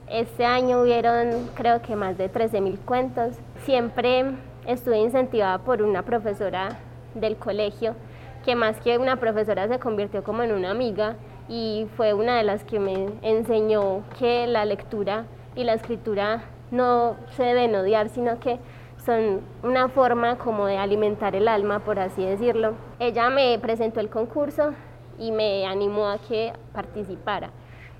Este 0.10 0.46
año 0.46 0.82
hubieron 0.82 1.50
creo 1.56 1.82
que 1.82 1.96
más 1.96 2.18
de 2.18 2.32
13.000 2.32 2.78
cuentos. 2.86 3.36
Siempre 3.66 4.26
estuve 4.68 5.00
incentivada 5.00 5.60
por 5.60 5.82
una 5.82 6.04
profesora 6.04 6.78
del 7.16 7.38
colegio 7.38 7.96
que 8.44 8.56
más 8.56 8.80
que 8.82 8.98
una 8.98 9.16
profesora 9.18 9.68
se 9.68 9.80
convirtió 9.80 10.24
como 10.24 10.44
en 10.44 10.52
una 10.52 10.72
amiga 10.72 11.16
y 11.48 11.88
fue 11.96 12.14
una 12.14 12.38
de 12.38 12.44
las 12.44 12.64
que 12.64 12.80
me 12.80 13.08
enseñó 13.22 14.04
que 14.20 14.48
la 14.48 14.66
lectura 14.66 15.26
y 15.56 15.64
la 15.64 15.74
escritura 15.74 16.44
no 16.74 17.16
se 17.38 17.44
deben 17.44 17.76
odiar, 17.76 18.10
sino 18.10 18.40
que 18.40 18.60
son 19.06 19.42
una 19.62 19.90
forma 19.90 20.38
como 20.38 20.66
de 20.66 20.78
alimentar 20.78 21.36
el 21.36 21.48
alma, 21.48 21.80
por 21.80 22.00
así 22.00 22.26
decirlo. 22.26 22.74
Ella 23.00 23.30
me 23.30 23.58
presentó 23.60 24.00
el 24.00 24.10
concurso 24.10 24.74
y 25.20 25.32
me 25.32 25.66
animó 25.68 26.08
a 26.08 26.18
que 26.18 26.52
participara. 26.74 27.52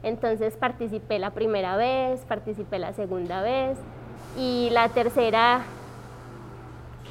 Entonces 0.02 0.58
participé 0.58 1.20
la 1.20 1.32
primera 1.32 1.78
vez, 1.78 2.26
participé 2.26 2.80
la 2.80 2.94
segunda 2.94 3.42
vez 3.42 3.78
y 4.38 4.70
la 4.72 4.90
tercera 4.90 5.62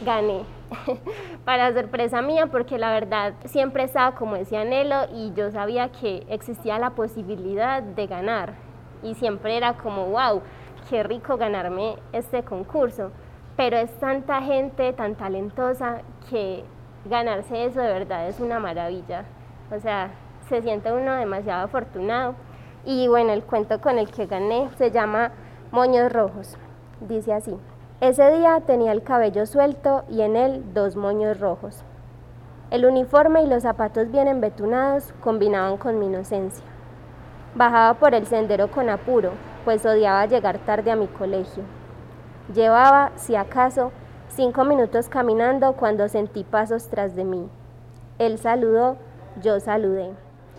gané. 0.05 0.43
Para 1.45 1.73
sorpresa 1.73 2.23
mía, 2.23 2.47
porque 2.47 2.79
la 2.79 2.91
verdad 2.91 3.35
siempre 3.45 3.85
estaba 3.85 4.17
como 4.17 4.37
ese 4.37 4.57
anhelo 4.57 5.07
y 5.15 5.33
yo 5.35 5.51
sabía 5.53 5.93
que 5.93 6.27
existía 6.29 6.79
la 6.79 6.91
posibilidad 6.91 7.83
de 7.83 8.07
ganar. 8.07 8.55
Y 9.03 9.15
siempre 9.15 9.57
era 9.57 9.75
como, 9.75 10.07
wow, 10.07 10.43
qué 10.93 11.03
rico 11.03 11.39
ganarme 11.39 11.97
este 12.13 12.43
concurso, 12.43 13.13
pero 13.57 13.79
es 13.79 13.91
tanta 13.99 14.43
gente 14.43 14.93
tan 14.93 15.15
talentosa 15.15 16.03
que 16.29 16.65
ganarse 17.07 17.65
eso 17.65 17.81
de 17.81 17.91
verdad 17.91 18.29
es 18.29 18.41
una 18.41 18.59
maravilla. 18.59 19.25
O 19.75 19.81
sea, 19.81 20.11
se 20.51 20.61
siente 20.61 20.93
uno 20.93 21.15
demasiado 21.15 21.65
afortunado. 21.65 22.35
Y 22.85 23.09
bueno, 23.09 23.33
el 23.33 23.43
cuento 23.43 23.81
con 23.81 23.99
el 23.99 24.11
que 24.11 24.27
gané 24.27 24.69
se 24.77 24.91
llama 24.91 25.33
Moños 25.71 26.13
Rojos. 26.13 26.59
Dice 27.01 27.33
así, 27.33 27.57
ese 28.03 28.31
día 28.31 28.61
tenía 28.61 28.93
el 28.93 29.03
cabello 29.03 29.47
suelto 29.47 30.05
y 30.11 30.21
en 30.21 30.37
él 30.37 30.75
dos 30.75 30.95
moños 30.95 31.41
rojos. 31.41 31.83
El 32.71 32.85
uniforme 32.85 33.43
y 33.43 33.47
los 33.47 33.63
zapatos 33.63 34.11
bien 34.11 34.29
embetunados 34.29 35.15
combinaban 35.23 35.79
con 35.79 35.99
mi 35.99 36.05
inocencia. 36.05 36.67
Bajaba 37.55 37.95
por 37.95 38.13
el 38.15 38.27
sendero 38.27 38.71
con 38.71 38.91
apuro, 38.91 39.31
pues 39.65 39.85
odiaba 39.87 40.27
llegar 40.27 40.59
tarde 40.59 40.91
a 40.91 40.97
mi 40.97 41.07
colegio. 41.07 41.63
Llevaba, 42.53 43.13
si 43.17 43.37
acaso, 43.37 43.93
cinco 44.29 44.65
minutos 44.65 45.09
caminando 45.09 45.75
cuando 45.75 46.09
sentí 46.09 46.45
pasos 46.45 46.89
tras 46.89 47.15
de 47.15 47.25
mí. 47.25 47.49
Él 48.19 48.39
saludó, 48.39 48.97
yo 49.41 49.61
saludé. 49.61 50.13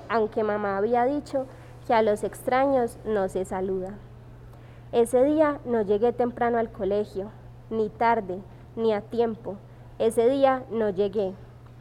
aunque 0.10 0.44
mamá 0.44 0.78
había 0.78 1.06
dicho 1.06 1.48
que 1.88 1.94
a 1.94 2.02
los 2.02 2.24
extraños 2.24 3.00
no 3.06 3.30
se 3.30 3.46
saluda. 3.46 3.94
Ese 4.92 5.24
día 5.24 5.60
no 5.66 5.82
llegué 5.82 6.14
temprano 6.14 6.60
al 6.60 6.72
colegio, 6.72 7.32
ni 7.70 7.90
tarde, 7.90 8.40
ni 8.76 8.94
a 8.94 9.02
tiempo. 9.02 9.56
Ese 9.98 10.30
día 10.30 10.64
no 10.70 10.90
llegué, 10.90 11.34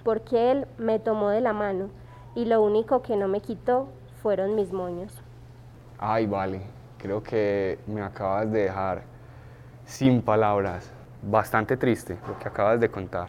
porque 0.02 0.50
él 0.50 0.66
me 0.78 0.98
tomó 0.98 1.28
de 1.28 1.42
la 1.42 1.52
mano 1.52 1.90
y 2.34 2.46
lo 2.46 2.62
único 2.62 3.02
que 3.02 3.16
no 3.16 3.28
me 3.28 3.40
quitó 3.40 3.88
fueron 4.22 4.54
mis 4.54 4.72
moños. 4.72 5.22
Ay, 5.98 6.26
vale, 6.26 6.62
creo 7.02 7.22
que 7.22 7.78
me 7.86 8.00
acabas 8.00 8.50
de 8.50 8.62
dejar 8.62 9.02
sin 9.84 10.22
palabras. 10.22 10.90
Bastante 11.22 11.76
triste 11.76 12.16
lo 12.26 12.38
que 12.38 12.48
acabas 12.48 12.80
de 12.80 12.88
contar, 12.88 13.28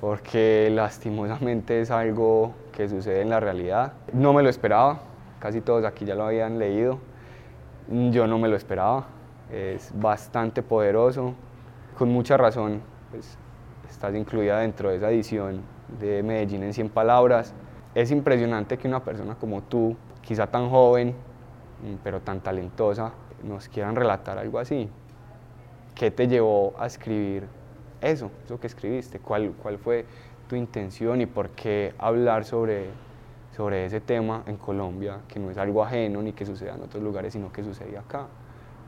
porque 0.00 0.68
lastimosamente 0.72 1.80
es 1.80 1.90
algo 1.90 2.54
que 2.72 2.88
sucede 2.88 3.22
en 3.22 3.30
la 3.30 3.40
realidad. 3.40 3.92
No 4.12 4.32
me 4.32 4.42
lo 4.42 4.48
esperaba, 4.48 5.00
casi 5.38 5.60
todos 5.60 5.84
aquí 5.84 6.04
ya 6.04 6.14
lo 6.14 6.24
habían 6.24 6.58
leído, 6.58 6.98
yo 8.10 8.26
no 8.26 8.38
me 8.38 8.48
lo 8.48 8.56
esperaba, 8.56 9.06
es 9.52 9.92
bastante 9.94 10.62
poderoso, 10.62 11.34
con 11.96 12.08
mucha 12.10 12.36
razón, 12.36 12.80
pues, 13.10 13.38
estás 13.88 14.14
incluida 14.14 14.60
dentro 14.60 14.90
de 14.90 14.96
esa 14.96 15.10
edición 15.10 15.62
de 16.00 16.22
Medellín 16.22 16.62
en 16.62 16.74
100 16.74 16.90
palabras. 16.90 17.54
Es 17.94 18.10
impresionante 18.10 18.76
que 18.76 18.86
una 18.86 19.02
persona 19.02 19.34
como 19.34 19.62
tú, 19.62 19.96
quizá 20.20 20.46
tan 20.46 20.68
joven, 20.68 21.14
pero 22.02 22.20
tan 22.20 22.40
talentosa, 22.40 23.12
nos 23.42 23.68
quieran 23.68 23.96
relatar 23.96 24.38
algo 24.38 24.58
así. 24.58 24.88
¿Qué 25.94 26.10
te 26.10 26.28
llevó 26.28 26.74
a 26.78 26.86
escribir 26.86 27.46
eso, 28.00 28.30
eso 28.44 28.60
que 28.60 28.66
escribiste? 28.66 29.18
¿Cuál, 29.18 29.52
cuál 29.60 29.78
fue 29.78 30.06
tu 30.48 30.56
intención 30.56 31.20
y 31.20 31.26
por 31.26 31.50
qué 31.50 31.94
hablar 31.98 32.44
sobre, 32.44 32.86
sobre 33.56 33.84
ese 33.84 34.00
tema 34.00 34.42
en 34.46 34.56
Colombia, 34.56 35.20
que 35.28 35.38
no 35.38 35.50
es 35.50 35.58
algo 35.58 35.82
ajeno 35.82 36.22
ni 36.22 36.32
que 36.32 36.46
suceda 36.46 36.74
en 36.74 36.82
otros 36.82 37.02
lugares, 37.02 37.32
sino 37.32 37.52
que 37.52 37.62
sucede 37.62 37.98
acá? 37.98 38.26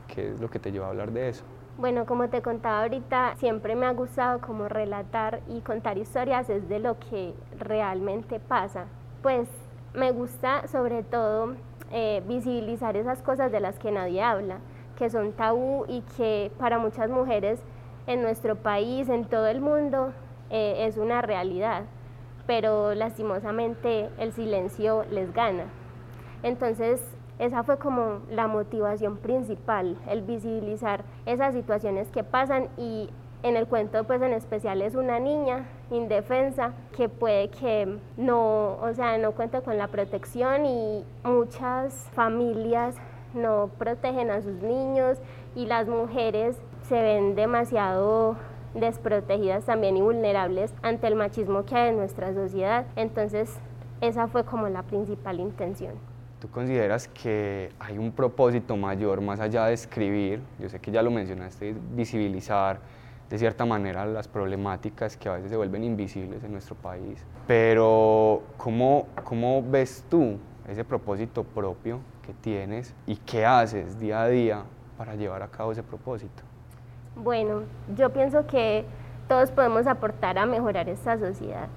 ¿Qué 0.07 0.31
es 0.31 0.41
lo 0.41 0.49
que 0.49 0.59
te 0.59 0.71
llevó 0.71 0.85
a 0.85 0.89
hablar 0.89 1.11
de 1.11 1.29
eso? 1.29 1.43
Bueno, 1.77 2.05
como 2.05 2.29
te 2.29 2.41
contaba 2.41 2.81
ahorita, 2.83 3.35
siempre 3.37 3.75
me 3.75 3.85
ha 3.85 3.91
gustado 3.91 4.41
como 4.41 4.67
relatar 4.67 5.41
y 5.47 5.61
contar 5.61 5.97
historias 5.97 6.49
es 6.49 6.67
de 6.67 6.79
lo 6.79 6.99
que 6.99 7.33
realmente 7.57 8.39
pasa. 8.39 8.85
Pues 9.23 9.47
me 9.93 10.11
gusta 10.11 10.67
sobre 10.67 11.03
todo 11.03 11.55
eh, 11.91 12.23
visibilizar 12.27 12.95
esas 12.97 13.21
cosas 13.21 13.51
de 13.51 13.59
las 13.59 13.77
que 13.79 13.91
nadie 13.91 14.21
habla, 14.21 14.57
que 14.97 15.09
son 15.09 15.33
tabú 15.33 15.85
y 15.87 16.01
que 16.17 16.51
para 16.57 16.77
muchas 16.77 17.09
mujeres 17.09 17.59
en 18.07 18.21
nuestro 18.21 18.55
país, 18.55 19.09
en 19.09 19.25
todo 19.25 19.47
el 19.47 19.61
mundo, 19.61 20.13
eh, 20.49 20.85
es 20.87 20.97
una 20.97 21.21
realidad, 21.21 21.83
pero 22.47 22.93
lastimosamente 22.93 24.09
el 24.17 24.33
silencio 24.33 25.05
les 25.09 25.33
gana. 25.33 25.65
Entonces 26.43 27.01
esa 27.41 27.63
fue 27.63 27.79
como 27.79 28.19
la 28.29 28.47
motivación 28.47 29.17
principal, 29.17 29.97
el 30.07 30.21
visibilizar 30.21 31.03
esas 31.25 31.55
situaciones 31.55 32.11
que 32.11 32.23
pasan 32.23 32.67
y 32.77 33.09
en 33.43 33.57
el 33.57 33.67
cuento 33.67 34.03
pues 34.03 34.21
en 34.21 34.33
especial 34.33 34.81
es 34.81 34.95
una 34.95 35.19
niña 35.19 35.65
indefensa 35.89 36.73
que 36.95 37.09
puede 37.09 37.49
que 37.49 37.97
no, 38.17 38.77
o 38.81 38.93
sea, 38.93 39.17
no 39.17 39.31
cuente 39.31 39.61
con 39.61 39.77
la 39.77 39.87
protección 39.87 40.65
y 40.65 41.03
muchas 41.23 42.09
familias 42.13 42.95
no 43.33 43.69
protegen 43.77 44.29
a 44.29 44.41
sus 44.41 44.61
niños 44.61 45.17
y 45.55 45.65
las 45.65 45.87
mujeres 45.87 46.57
se 46.87 47.01
ven 47.01 47.35
demasiado 47.35 48.35
desprotegidas 48.73 49.65
también 49.65 49.97
y 49.97 50.01
vulnerables 50.01 50.73
ante 50.81 51.07
el 51.07 51.15
machismo 51.15 51.65
que 51.65 51.75
hay 51.75 51.89
en 51.89 51.97
nuestra 51.97 52.33
sociedad. 52.33 52.85
Entonces, 52.95 53.57
esa 53.99 54.27
fue 54.27 54.45
como 54.45 54.69
la 54.69 54.83
principal 54.83 55.39
intención. 55.39 55.93
¿Tú 56.39 56.49
consideras 56.49 57.07
que 57.07 57.69
hay 57.79 57.97
un 57.97 58.11
propósito 58.11 58.75
mayor 58.75 59.21
más 59.21 59.39
allá 59.39 59.65
de 59.65 59.73
escribir? 59.73 60.41
Yo 60.59 60.69
sé 60.69 60.79
que 60.79 60.89
ya 60.89 61.03
lo 61.03 61.11
mencionaste, 61.11 61.75
visibilizar 61.93 62.79
de 63.31 63.37
cierta 63.37 63.65
manera 63.65 64.05
las 64.05 64.27
problemáticas 64.27 65.15
que 65.15 65.29
a 65.29 65.33
veces 65.33 65.51
se 65.51 65.55
vuelven 65.55 65.85
invisibles 65.85 66.43
en 66.43 66.51
nuestro 66.51 66.75
país. 66.75 67.25
Pero 67.47 68.43
¿cómo, 68.57 69.07
cómo 69.23 69.63
ves 69.63 70.03
tú 70.09 70.37
ese 70.67 70.83
propósito 70.83 71.45
propio 71.45 72.01
que 72.25 72.33
tienes 72.33 72.93
y 73.07 73.15
qué 73.15 73.45
haces 73.45 73.97
día 73.97 74.21
a 74.21 74.27
día 74.27 74.63
para 74.97 75.15
llevar 75.15 75.43
a 75.43 75.47
cabo 75.47 75.71
ese 75.71 75.81
propósito? 75.81 76.43
Bueno, 77.15 77.61
yo 77.95 78.09
pienso 78.09 78.45
que 78.45 78.83
todos 79.29 79.49
podemos 79.49 79.87
aportar 79.87 80.37
a 80.37 80.45
mejorar 80.45 80.89
esta 80.89 81.17
sociedad. 81.17 81.69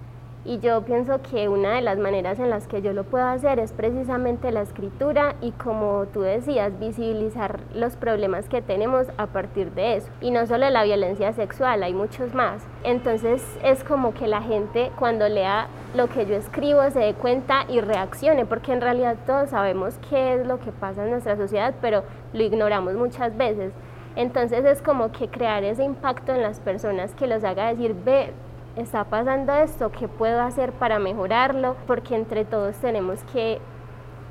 Y 0.46 0.59
yo 0.59 0.83
pienso 0.83 1.22
que 1.22 1.48
una 1.48 1.74
de 1.74 1.80
las 1.80 1.96
maneras 1.96 2.38
en 2.38 2.50
las 2.50 2.68
que 2.68 2.83
yo 2.83 2.92
lo 2.92 3.04
puedo 3.04 3.24
hacer 3.24 3.59
es 3.59 3.72
precisamente 3.72 4.52
la 4.52 4.61
escritura 4.61 5.37
y 5.40 5.52
como 5.52 6.04
tú 6.12 6.20
decías, 6.20 6.78
visibilizar 6.78 7.61
los 7.74 7.96
problemas 7.96 8.50
que 8.50 8.61
tenemos 8.61 9.07
a 9.16 9.26
partir 9.28 9.72
de 9.72 9.96
eso. 9.96 10.09
Y 10.20 10.30
no 10.30 10.46
solo 10.46 10.68
la 10.68 10.85
violencia 10.85 11.33
sexual, 11.33 11.83
hay 11.83 11.94
muchos 11.94 12.35
más. 12.35 12.62
Entonces 12.83 13.42
es 13.62 13.85
como 13.85 14.12
que 14.12 14.26
la 14.26 14.42
gente 14.42 14.92
cuando 14.98 15.26
lea 15.30 15.68
lo 15.94 16.09
que 16.09 16.26
yo 16.26 16.35
escribo 16.35 16.90
se 16.90 16.98
dé 17.00 17.14
cuenta 17.14 17.64
y 17.70 17.80
reaccione, 17.80 18.44
porque 18.44 18.74
en 18.74 18.83
realidad 18.83 19.16
todos 19.26 19.48
sabemos 19.48 19.98
qué 20.11 20.35
es 20.35 20.46
lo 20.46 20.61
que 20.61 20.72
pasa 20.72 21.04
en 21.04 21.11
nuestra 21.11 21.37
sociedad, 21.37 21.74
pero 21.80 22.02
lo 22.35 22.42
ignoramos 22.42 22.94
muchas 22.94 23.35
veces. 23.37 23.72
Entonces 24.14 24.64
es 24.66 24.83
como 24.83 25.11
que 25.11 25.28
crear 25.28 25.64
ese 25.64 25.85
impacto 25.85 26.33
en 26.35 26.42
las 26.42 26.61
personas 26.61 27.14
que 27.14 27.26
los 27.26 27.42
haga 27.44 27.68
decir, 27.68 27.96
ve, 28.04 28.33
está 28.77 29.05
pasando 29.05 29.53
esto, 29.55 29.91
qué 29.93 30.09
puedo 30.09 30.41
hacer 30.41 30.73
para 30.73 30.99
mejorarlo, 30.99 31.77
porque 31.87 32.15
entre 32.15 32.45
todos 32.45 32.77
tenemos 32.77 33.23
que 33.33 33.61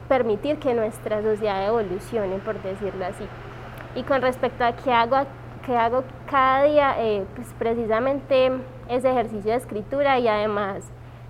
permitir 0.08 0.60
que 0.60 0.74
nuestra 0.74 1.22
sociedad 1.22 1.66
evolucione, 1.68 2.38
por 2.40 2.62
decirlo 2.62 3.06
así. 3.06 3.26
Y 3.96 4.04
con 4.04 4.22
respecto 4.22 4.64
a 4.64 4.76
qué 4.76 4.92
hago, 4.92 5.18
qué 5.66 5.78
hago 5.78 6.04
cada 6.30 6.64
día, 6.64 6.96
eh, 7.00 7.26
pues 7.36 7.48
precisamente 7.58 8.52
ese 8.90 9.12
ejercicio 9.12 9.52
de 9.52 9.58
escritura 9.58 10.20
y 10.20 10.28
además 10.28 10.84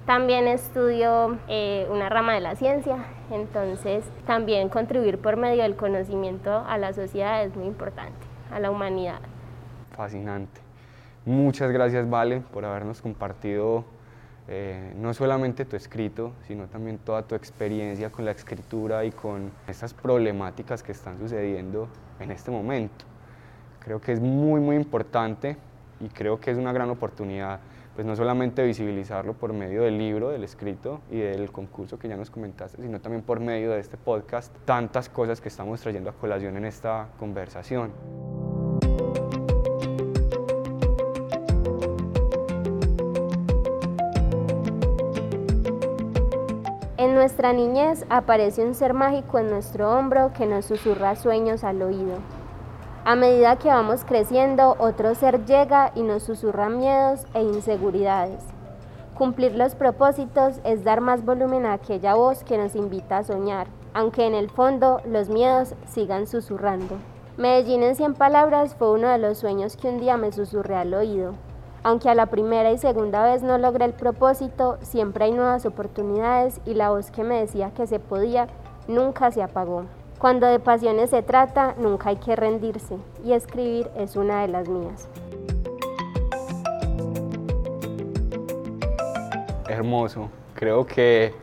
también 0.06 0.48
estudio 0.48 1.38
eh, 1.48 1.88
una 1.90 2.10
rama 2.10 2.34
de 2.34 2.42
la 2.42 2.56
ciencia, 2.56 2.98
entonces 3.32 4.04
también 4.26 4.70
contribuir 4.70 5.18
por 5.20 5.38
medio 5.38 5.64
del 5.64 5.76
conocimiento 5.76 6.64
a 6.68 6.78
la 6.78 6.94
sociedad 6.94 7.44
es 7.44 7.56
muy 7.56 7.68
importante, 7.68 8.28
a 8.52 8.60
la 8.60 8.70
humanidad. 8.70 9.20
Fascinante. 9.92 10.63
Muchas 11.26 11.72
gracias, 11.72 12.10
Vale, 12.10 12.42
por 12.42 12.66
habernos 12.66 13.02
compartido 13.02 13.86
eh, 14.50 14.94
no 14.98 15.14
solamente 15.14 15.64
tu 15.64 15.78
escrito, 15.78 16.34
sino 16.46 16.68
también 16.68 16.98
toda 16.98 17.24
tu 17.24 17.34
experiencia 17.34 18.12
con 18.12 18.26
la 18.26 18.32
escritura 18.32 19.06
y 19.06 19.12
con 19.12 19.52
estas 19.68 19.94
problemáticas 19.94 20.84
que 20.84 20.92
están 20.92 21.18
sucediendo 21.18 21.88
en 22.20 22.32
este 22.32 22.52
momento. 22.52 23.06
Creo 23.80 24.02
que 24.02 24.12
es 24.12 24.20
muy, 24.20 24.60
muy 24.60 24.76
importante 24.76 25.56
y 26.02 26.10
creo 26.10 26.42
que 26.42 26.52
es 26.52 26.58
una 26.58 26.74
gran 26.74 26.90
oportunidad, 26.90 27.62
pues 27.96 28.06
no 28.06 28.18
solamente 28.18 28.62
visibilizarlo 28.66 29.34
por 29.34 29.54
medio 29.54 29.84
del 29.84 29.98
libro, 29.98 30.30
del 30.30 30.44
escrito 30.44 31.00
y 31.10 31.20
del 31.20 31.52
concurso 31.54 31.98
que 31.98 32.10
ya 32.10 32.18
nos 32.18 32.30
comentaste, 32.30 32.82
sino 32.82 33.00
también 33.00 33.24
por 33.24 33.40
medio 33.40 33.72
de 33.72 33.80
este 33.80 33.96
podcast, 33.96 34.54
tantas 34.66 35.08
cosas 35.08 35.40
que 35.40 35.48
estamos 35.48 35.80
trayendo 35.80 36.10
a 36.10 36.14
colación 36.14 36.58
en 36.58 36.66
esta 36.66 37.08
conversación. 37.18 38.53
Nuestra 47.14 47.54
niñez 47.54 48.08
aparece 48.10 48.66
un 48.66 48.74
ser 48.74 48.96
mágico 48.96 49.38
en 49.38 49.52
nuestro 49.52 49.96
hombro 49.96 50.32
que 50.36 50.48
nos 50.48 50.66
susurra 50.66 51.16
sueños 51.16 51.64
al 51.64 51.84
oído. 51.84 52.18
A 53.06 53.16
medida 53.16 53.60
que 53.60 53.68
vamos 53.68 54.04
creciendo, 54.04 54.76
otro 54.80 55.14
ser 55.14 55.46
llega 55.46 55.92
y 55.94 56.02
nos 56.02 56.24
susurra 56.24 56.70
miedos 56.70 57.28
e 57.36 57.44
inseguridades. 57.44 58.44
Cumplir 59.14 59.54
los 59.54 59.76
propósitos 59.76 60.60
es 60.64 60.84
dar 60.84 61.02
más 61.02 61.24
volumen 61.24 61.68
a 61.68 61.74
aquella 61.74 62.16
voz 62.16 62.44
que 62.44 62.58
nos 62.58 62.76
invita 62.76 63.20
a 63.20 63.24
soñar, 63.24 63.68
aunque 63.94 64.26
en 64.26 64.34
el 64.34 64.50
fondo 64.50 65.00
los 65.06 65.30
miedos 65.30 65.76
sigan 65.86 66.26
susurrando. 66.26 66.98
Medellín 67.38 67.84
en 67.84 67.96
100 67.96 68.16
palabras 68.16 68.74
fue 68.74 68.92
uno 68.92 69.08
de 69.10 69.20
los 69.20 69.38
sueños 69.38 69.78
que 69.78 69.88
un 69.88 70.00
día 70.00 70.18
me 70.18 70.32
susurré 70.32 70.78
al 70.78 70.96
oído. 70.96 71.36
Aunque 71.86 72.08
a 72.08 72.16
la 72.16 72.28
primera 72.28 72.72
y 72.72 72.78
segunda 72.78 73.26
vez 73.26 73.44
no 73.44 73.58
logré 73.58 73.84
el 73.84 73.92
propósito, 73.92 74.78
siempre 74.84 75.26
hay 75.26 75.34
nuevas 75.34 75.66
oportunidades 75.66 76.62
y 76.66 76.76
la 76.76 76.92
voz 76.92 77.12
que 77.12 77.26
me 77.26 77.42
decía 77.42 77.72
que 77.72 77.88
se 77.88 78.00
podía 78.00 78.48
nunca 78.88 79.32
se 79.32 79.44
apagó. 79.44 79.84
Cuando 80.18 80.48
de 80.48 80.60
pasiones 80.60 81.10
se 81.10 81.24
trata, 81.24 81.76
nunca 81.78 82.08
hay 82.08 82.16
que 82.16 82.38
rendirse 82.38 82.96
y 83.26 83.34
escribir 83.34 83.90
es 83.98 84.16
una 84.16 84.44
de 84.44 84.48
las 84.48 84.70
mías. 84.70 85.10
Hermoso, 89.68 90.30
creo 90.54 90.86
que 90.86 91.34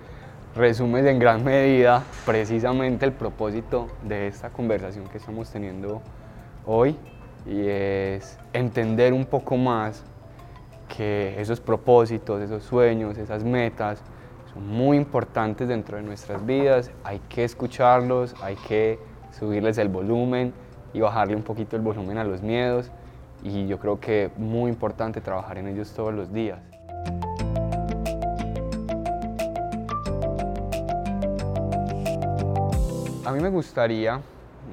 resumes 0.57 1.05
en 1.05 1.19
gran 1.19 1.45
medida 1.45 2.03
precisamente 2.25 3.05
el 3.05 3.13
propósito 3.13 3.89
de 4.05 4.29
esta 4.29 4.49
conversación 4.49 5.07
que 5.07 5.19
estamos 5.19 5.51
teniendo 5.51 6.01
hoy 6.65 6.97
y 7.45 7.69
es 7.69 8.39
entender 8.55 9.13
un 9.13 9.27
poco 9.27 9.59
más 9.59 10.03
que 10.97 11.41
esos 11.41 11.61
propósitos, 11.61 12.41
esos 12.41 12.65
sueños, 12.65 13.17
esas 13.17 13.45
metas 13.45 14.03
son 14.53 14.67
muy 14.67 14.97
importantes 14.97 15.69
dentro 15.69 15.97
de 15.97 16.03
nuestras 16.03 16.45
vidas, 16.45 16.91
hay 17.05 17.21
que 17.29 17.45
escucharlos, 17.45 18.35
hay 18.43 18.57
que 18.57 18.99
subirles 19.31 19.79
el 19.79 19.89
volumen 19.89 20.53
y 20.93 21.01
bajarle 21.01 21.37
un 21.37 21.43
poquito 21.43 21.77
el 21.77 21.83
volumen 21.83 22.19
a 22.19 22.25
los 22.25 22.43
miedos 22.43 22.91
y 23.43 23.67
yo 23.67 23.79
creo 23.79 24.01
que 24.01 24.31
muy 24.37 24.71
importante 24.71 25.21
trabajar 25.21 25.59
en 25.59 25.69
ellos 25.69 25.93
todos 25.93 26.13
los 26.13 26.33
días. 26.33 26.59
A 33.25 33.33
mí 33.33 33.41
me 33.41 33.51
gustaría 33.51 34.21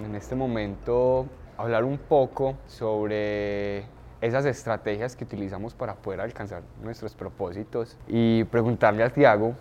en 0.04 0.16
este 0.16 0.36
momento 0.36 1.28
hablar 1.58 1.84
un 1.84 2.00
poco 2.00 2.56
sobre 2.66 3.86
esas 4.22 4.46
estrategias 4.46 5.16
que 5.16 5.24
utilizamos 5.24 5.74
para 5.74 5.96
poder 5.96 6.22
alcanzar 6.22 6.64
nuestros 6.84 7.14
propósitos 7.14 7.98
y 8.08 8.44
preguntarle 8.46 9.04
a 9.04 9.10
Tiago 9.12 9.54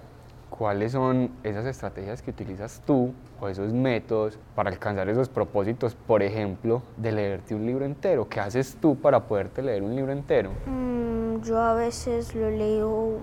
cuáles 0.50 0.92
son 0.92 1.30
esas 1.42 1.66
estrategias 1.66 2.22
que 2.22 2.30
utilizas 2.30 2.82
tú 2.86 3.12
o 3.40 3.48
esos 3.48 3.72
métodos 3.72 4.38
para 4.54 4.70
alcanzar 4.70 5.08
esos 5.08 5.28
propósitos, 5.28 5.94
por 5.94 6.22
ejemplo, 6.22 6.82
de 6.96 7.12
leerte 7.12 7.54
un 7.54 7.66
libro 7.66 7.84
entero. 7.84 8.28
¿Qué 8.28 8.40
haces 8.40 8.76
tú 8.80 8.96
para 8.96 9.20
poderte 9.20 9.62
leer 9.62 9.82
un 9.82 9.94
libro 9.94 10.12
entero? 10.12 10.50
Mm, 10.66 11.42
yo 11.42 11.60
a 11.60 11.74
veces 11.74 12.34
lo 12.34 12.50
leo 12.50 13.18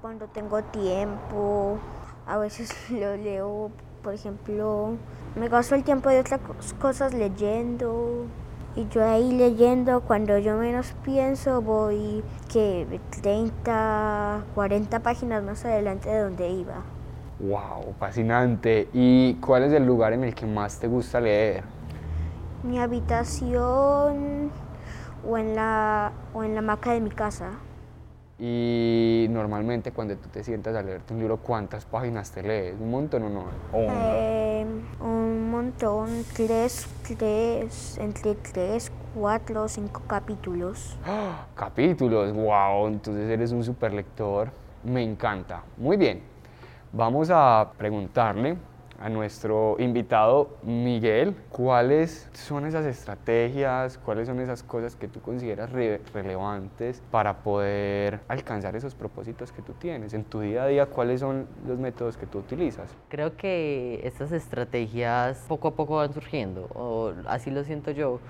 cuando 0.00 0.26
tengo 0.26 0.62
tiempo, 0.64 1.78
a 2.26 2.38
veces 2.38 2.74
lo 2.90 3.16
leo, 3.16 3.70
por 4.02 4.14
ejemplo, 4.14 4.96
me 5.36 5.48
gasto 5.48 5.74
el 5.74 5.84
tiempo 5.84 6.08
de 6.08 6.20
otras 6.20 6.40
cosas 6.80 7.14
leyendo, 7.14 8.26
y 8.74 8.88
yo 8.88 9.06
ahí 9.06 9.32
leyendo, 9.32 10.00
cuando 10.00 10.38
yo 10.38 10.56
menos 10.56 10.94
pienso, 11.04 11.60
voy 11.60 12.24
que 12.50 13.00
30, 13.20 14.44
40 14.54 15.00
páginas 15.00 15.42
más 15.42 15.64
adelante 15.64 16.08
de 16.08 16.20
donde 16.20 16.50
iba. 16.50 16.82
¡Wow! 17.40 17.94
Fascinante. 17.98 18.88
¿Y 18.92 19.34
cuál 19.34 19.64
es 19.64 19.72
el 19.72 19.84
lugar 19.84 20.12
en 20.12 20.24
el 20.24 20.34
que 20.34 20.46
más 20.46 20.78
te 20.78 20.86
gusta 20.86 21.20
leer? 21.20 21.64
Mi 22.62 22.78
habitación 22.78 24.50
o 25.28 25.38
en 25.38 25.54
la, 25.54 26.12
o 26.32 26.44
en 26.44 26.54
la 26.54 26.60
hamaca 26.60 26.92
de 26.92 27.00
mi 27.00 27.10
casa. 27.10 27.50
Y 28.44 29.28
normalmente 29.30 29.92
cuando 29.92 30.16
tú 30.16 30.28
te 30.28 30.42
sientas 30.42 30.74
a 30.74 30.82
leerte 30.82 31.14
un 31.14 31.20
libro, 31.20 31.36
¿cuántas 31.36 31.84
páginas 31.84 32.32
te 32.32 32.42
lees? 32.42 32.74
¿Un 32.80 32.90
montón 32.90 33.22
o 33.22 33.28
no? 33.30 33.44
Eh, 33.72 34.66
un 35.00 35.48
montón, 35.48 36.24
tres, 36.34 36.88
tres, 37.06 37.96
entre 37.98 38.34
tres, 38.34 38.90
cuatro, 39.14 39.68
cinco 39.68 40.02
capítulos. 40.08 40.98
¡Ah! 41.06 41.46
Capítulos, 41.54 42.32
wow, 42.32 42.88
entonces 42.88 43.30
eres 43.30 43.52
un 43.52 43.62
super 43.62 43.94
lector. 43.94 44.50
Me 44.82 45.04
encanta. 45.04 45.62
Muy 45.76 45.96
bien, 45.96 46.20
vamos 46.92 47.30
a 47.30 47.70
preguntarle 47.78 48.56
a 49.02 49.08
nuestro 49.08 49.76
invitado 49.80 50.58
Miguel, 50.62 51.34
¿cuáles 51.50 52.28
son 52.32 52.66
esas 52.66 52.86
estrategias, 52.86 53.98
cuáles 53.98 54.28
son 54.28 54.38
esas 54.38 54.62
cosas 54.62 54.94
que 54.94 55.08
tú 55.08 55.20
consideras 55.20 55.70
relevantes 55.72 57.02
para 57.10 57.38
poder 57.38 58.20
alcanzar 58.28 58.76
esos 58.76 58.94
propósitos 58.94 59.50
que 59.50 59.60
tú 59.60 59.72
tienes? 59.72 60.14
En 60.14 60.22
tu 60.24 60.40
día 60.40 60.62
a 60.62 60.66
día, 60.68 60.86
¿cuáles 60.86 61.20
son 61.20 61.48
los 61.66 61.78
métodos 61.78 62.16
que 62.16 62.26
tú 62.26 62.38
utilizas? 62.38 62.94
Creo 63.08 63.36
que 63.36 64.00
estas 64.04 64.30
estrategias 64.30 65.44
poco 65.48 65.68
a 65.68 65.74
poco 65.74 65.96
van 65.96 66.12
surgiendo, 66.12 67.14
así 67.26 67.50
lo 67.50 67.64
siento 67.64 67.90
yo, 67.90 68.20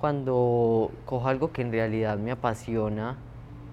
cuando 0.00 0.90
cojo 1.04 1.28
algo 1.28 1.52
que 1.52 1.60
en 1.60 1.72
realidad 1.72 2.16
me 2.16 2.30
apasiona 2.30 3.18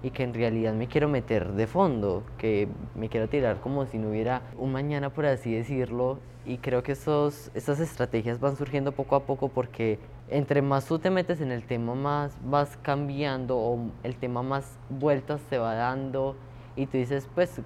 y 0.02 0.10
que 0.10 0.22
en 0.22 0.32
realidad 0.32 0.72
me 0.72 0.86
quiero 0.86 1.08
meter 1.08 1.52
de 1.52 1.66
fondo, 1.66 2.22
que 2.38 2.68
me 2.94 3.08
quiero 3.08 3.28
tirar 3.28 3.60
como 3.60 3.86
si 3.86 3.98
no 3.98 4.08
hubiera 4.10 4.42
un 4.56 4.72
mañana, 4.72 5.10
por 5.10 5.26
así 5.26 5.52
decirlo. 5.54 6.18
Y 6.46 6.56
creo 6.58 6.82
que 6.82 6.92
estos, 6.92 7.50
estas 7.54 7.80
estrategias 7.80 8.40
van 8.40 8.56
surgiendo 8.56 8.92
poco 8.92 9.14
a 9.14 9.24
poco 9.24 9.48
porque 9.48 9.98
entre 10.30 10.62
más 10.62 10.86
tú 10.86 10.98
te 10.98 11.10
metes 11.10 11.40
en 11.40 11.52
el 11.52 11.64
tema, 11.64 11.94
más 11.94 12.36
vas 12.44 12.78
cambiando 12.78 13.58
o 13.58 13.78
el 14.02 14.16
tema 14.16 14.42
más 14.42 14.78
vueltas 14.88 15.40
te 15.50 15.58
va 15.58 15.74
dando 15.74 16.36
y 16.76 16.86
tú 16.86 16.96
dices, 16.96 17.28
pues, 17.34 17.60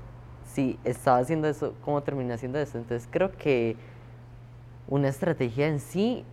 si 0.44 0.78
estaba 0.84 1.18
haciendo 1.18 1.48
eso, 1.48 1.74
¿cómo 1.84 2.02
terminé 2.02 2.34
haciendo 2.34 2.58
eso? 2.58 2.78
Entonces 2.78 3.08
creo 3.10 3.32
que 3.32 3.76
una 4.88 5.08
estrategia 5.08 5.68
en 5.68 5.78
sí, 5.78 6.24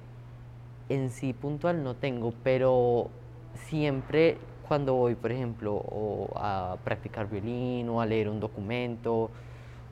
en 0.89 1.09
sí 1.09 1.33
puntual 1.33 1.83
no 1.83 1.95
tengo, 1.95 2.33
pero 2.43 3.09
siempre 3.53 4.37
cuando 4.67 4.95
voy, 4.95 5.15
por 5.15 5.31
ejemplo, 5.31 6.29
a 6.35 6.77
practicar 6.83 7.29
violín 7.29 7.89
o 7.89 8.01
a 8.01 8.05
leer 8.05 8.29
un 8.29 8.39
documento 8.39 9.29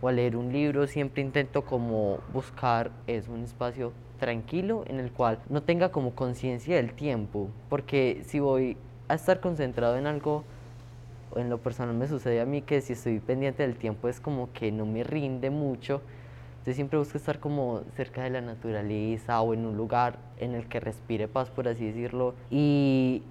o 0.02 0.08
a 0.08 0.12
leer 0.12 0.36
un 0.36 0.52
libro, 0.54 0.88
siempre 0.88 1.22
intento 1.22 1.66
como 1.66 2.20
buscar 2.34 2.92
es 3.08 3.28
un 3.28 3.44
espacio 3.44 3.92
tranquilo 4.20 4.84
en 4.88 5.00
el 5.00 5.12
cual 5.12 5.40
no 5.50 5.64
tenga 5.64 5.90
como 5.90 6.16
conciencia 6.16 6.76
del 6.76 6.94
tiempo, 6.94 7.50
porque 7.70 8.22
si 8.26 8.40
voy 8.40 8.78
a 9.08 9.16
estar 9.16 9.40
concentrado 9.40 9.98
en 9.98 10.08
algo, 10.08 10.44
en 11.36 11.50
lo 11.50 11.58
personal 11.58 11.96
me 11.96 12.08
sucede 12.08 12.42
a 12.42 12.46
mí 12.46 12.62
que 12.62 12.82
si 12.82 12.94
estoy 12.94 13.20
pendiente 13.20 13.64
del 13.64 13.76
tiempo 13.76 14.08
es 14.08 14.20
como 14.20 14.52
que 14.54 14.72
no 14.72 14.86
me 14.86 15.04
rinde 15.04 15.50
mucho, 15.50 16.02
entonces 16.52 16.76
siempre 16.76 17.00
busco 17.00 17.18
estar 17.18 17.40
como 17.40 17.82
cerca 17.96 18.24
de 18.24 18.30
la 18.30 18.42
naturaleza 18.42 19.42
o 19.42 19.54
en 19.54 19.66
un 19.66 19.78
lugar 19.78 20.20
en 20.38 20.54
el 20.54 20.68
que 20.68 20.80
respire 20.80 21.28
paz, 21.28 21.50
por 21.50 21.68
así 21.68 21.86
decirlo, 21.86 22.36
y 22.52 23.24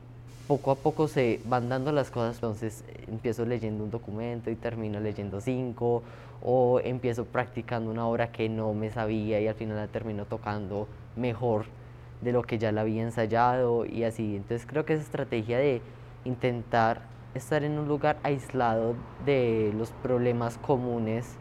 poco 0.49 0.71
a 0.71 0.77
poco 0.77 1.09
se 1.09 1.41
van 1.45 1.69
dando 1.69 1.93
las 1.93 2.11
cosas, 2.11 2.37
entonces 2.37 2.83
empiezo 3.07 3.45
leyendo 3.45 3.85
un 3.85 3.91
documento 3.91 4.51
y 4.51 4.57
termino 4.57 4.99
leyendo 4.99 5.43
cinco, 5.43 6.03
o 6.43 6.81
empiezo 6.81 7.27
practicando 7.27 7.91
una 7.91 8.07
obra 8.07 8.33
que 8.33 8.49
no 8.49 8.73
me 8.73 8.91
sabía 8.91 9.41
y 9.41 9.47
al 9.47 9.55
final 9.55 9.77
la 9.77 9.89
termino 9.89 10.25
tocando 10.25 10.89
mejor 11.17 11.67
de 12.23 12.33
lo 12.33 12.43
que 12.43 12.59
ya 12.59 12.73
la 12.73 12.81
había 12.81 13.03
ensayado 13.03 13.85
y 13.85 14.05
así. 14.05 14.37
Entonces 14.37 14.67
creo 14.67 14.85
que 14.87 14.95
esa 14.95 15.03
estrategia 15.03 15.59
de 15.59 15.83
intentar 16.25 17.03
estar 17.35 17.63
en 17.63 17.79
un 17.79 17.87
lugar 17.87 18.17
aislado 18.23 18.95
de 19.27 19.73
los 19.77 19.91
problemas 19.91 20.57
comunes 20.59 21.37